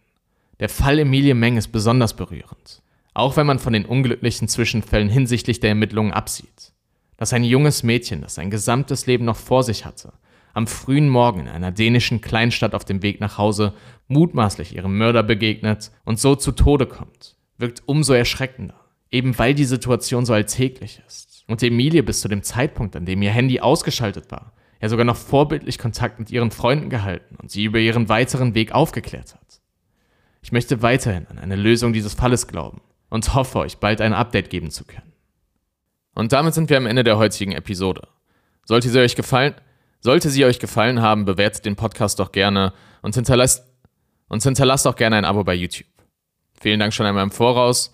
Der 0.60 0.68
Fall 0.68 1.00
Emilie 1.00 1.34
Meng 1.34 1.56
ist 1.56 1.72
besonders 1.72 2.14
berührend, 2.14 2.82
auch 3.14 3.36
wenn 3.36 3.48
man 3.48 3.58
von 3.58 3.72
den 3.72 3.84
unglücklichen 3.84 4.46
Zwischenfällen 4.46 5.08
hinsichtlich 5.08 5.58
der 5.58 5.70
Ermittlungen 5.70 6.12
absieht. 6.12 6.71
Dass 7.22 7.32
ein 7.32 7.44
junges 7.44 7.84
Mädchen, 7.84 8.20
das 8.20 8.34
sein 8.34 8.50
gesamtes 8.50 9.06
Leben 9.06 9.24
noch 9.24 9.36
vor 9.36 9.62
sich 9.62 9.84
hatte, 9.84 10.12
am 10.54 10.66
frühen 10.66 11.08
Morgen 11.08 11.42
in 11.42 11.48
einer 11.48 11.70
dänischen 11.70 12.20
Kleinstadt 12.20 12.74
auf 12.74 12.84
dem 12.84 13.00
Weg 13.04 13.20
nach 13.20 13.38
Hause 13.38 13.74
mutmaßlich 14.08 14.74
ihrem 14.74 14.98
Mörder 14.98 15.22
begegnet 15.22 15.92
und 16.04 16.18
so 16.18 16.34
zu 16.34 16.50
Tode 16.50 16.86
kommt, 16.86 17.36
wirkt 17.58 17.84
umso 17.86 18.12
erschreckender, 18.12 18.74
eben 19.12 19.38
weil 19.38 19.54
die 19.54 19.66
Situation 19.66 20.26
so 20.26 20.32
alltäglich 20.32 21.00
ist 21.06 21.44
und 21.46 21.62
Emilie 21.62 22.02
bis 22.02 22.22
zu 22.22 22.26
dem 22.26 22.42
Zeitpunkt, 22.42 22.96
an 22.96 23.06
dem 23.06 23.22
ihr 23.22 23.30
Handy 23.30 23.60
ausgeschaltet 23.60 24.32
war, 24.32 24.52
ja 24.80 24.88
sogar 24.88 25.04
noch 25.04 25.14
vorbildlich 25.14 25.78
Kontakt 25.78 26.18
mit 26.18 26.28
ihren 26.32 26.50
Freunden 26.50 26.90
gehalten 26.90 27.36
und 27.40 27.52
sie 27.52 27.62
über 27.62 27.78
ihren 27.78 28.08
weiteren 28.08 28.56
Weg 28.56 28.72
aufgeklärt 28.72 29.34
hat. 29.34 29.60
Ich 30.42 30.50
möchte 30.50 30.82
weiterhin 30.82 31.28
an 31.28 31.38
eine 31.38 31.54
Lösung 31.54 31.92
dieses 31.92 32.14
Falles 32.14 32.48
glauben 32.48 32.80
und 33.10 33.32
hoffe, 33.32 33.60
euch 33.60 33.76
bald 33.76 34.00
ein 34.00 34.12
Update 34.12 34.50
geben 34.50 34.72
zu 34.72 34.84
können. 34.84 35.11
Und 36.14 36.32
damit 36.32 36.54
sind 36.54 36.70
wir 36.70 36.76
am 36.76 36.86
Ende 36.86 37.04
der 37.04 37.18
heutigen 37.18 37.52
Episode. 37.52 38.08
Sollte 38.64 38.88
sie 38.88 39.00
euch 39.00 39.16
gefallen, 39.16 39.54
sollte 40.00 40.30
sie 40.30 40.44
euch 40.44 40.58
gefallen 40.58 41.00
haben, 41.00 41.24
bewertet 41.24 41.64
den 41.64 41.76
Podcast 41.76 42.18
doch 42.18 42.32
gerne 42.32 42.72
und 43.00 43.14
hinterlasst, 43.14 43.64
und 44.28 44.42
hinterlasst 44.42 44.86
auch 44.86 44.96
gerne 44.96 45.16
ein 45.16 45.24
Abo 45.24 45.44
bei 45.44 45.54
YouTube. 45.54 45.88
Vielen 46.60 46.80
Dank 46.80 46.92
schon 46.92 47.06
einmal 47.06 47.24
im 47.24 47.30
Voraus 47.30 47.92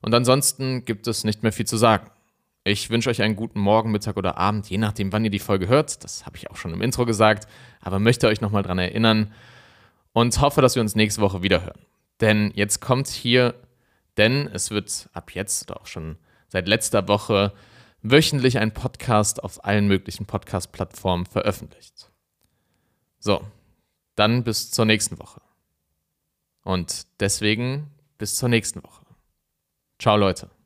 und 0.00 0.14
ansonsten 0.14 0.84
gibt 0.84 1.06
es 1.06 1.24
nicht 1.24 1.42
mehr 1.42 1.52
viel 1.52 1.66
zu 1.66 1.76
sagen. 1.76 2.10
Ich 2.64 2.90
wünsche 2.90 3.08
euch 3.08 3.22
einen 3.22 3.36
guten 3.36 3.60
Morgen, 3.60 3.92
Mittag 3.92 4.16
oder 4.16 4.36
Abend, 4.36 4.68
je 4.68 4.78
nachdem, 4.78 5.12
wann 5.12 5.24
ihr 5.24 5.30
die 5.30 5.38
Folge 5.38 5.68
hört. 5.68 6.04
Das 6.04 6.26
habe 6.26 6.36
ich 6.36 6.50
auch 6.50 6.56
schon 6.56 6.72
im 6.72 6.82
Intro 6.82 7.06
gesagt, 7.06 7.48
aber 7.80 7.98
möchte 7.98 8.28
euch 8.28 8.40
nochmal 8.40 8.62
daran 8.62 8.78
erinnern 8.78 9.32
und 10.12 10.40
hoffe, 10.40 10.60
dass 10.60 10.74
wir 10.74 10.82
uns 10.82 10.94
nächste 10.94 11.20
Woche 11.20 11.42
wieder 11.42 11.62
hören. 11.62 11.80
Denn 12.20 12.50
jetzt 12.54 12.80
kommt 12.80 13.08
hier, 13.08 13.54
denn 14.16 14.48
es 14.52 14.70
wird 14.70 15.08
ab 15.12 15.30
jetzt 15.34 15.70
oder 15.70 15.80
auch 15.80 15.86
schon 15.86 16.18
seit 16.48 16.68
letzter 16.68 17.08
Woche 17.08 17.52
wöchentlich 18.02 18.58
ein 18.58 18.72
Podcast 18.72 19.42
auf 19.42 19.64
allen 19.64 19.86
möglichen 19.86 20.26
Podcast-Plattformen 20.26 21.26
veröffentlicht. 21.26 22.10
So, 23.18 23.42
dann 24.14 24.44
bis 24.44 24.70
zur 24.70 24.84
nächsten 24.84 25.18
Woche. 25.18 25.40
Und 26.62 27.06
deswegen 27.20 27.90
bis 28.18 28.36
zur 28.36 28.48
nächsten 28.48 28.82
Woche. 28.82 29.04
Ciao 29.98 30.16
Leute. 30.16 30.57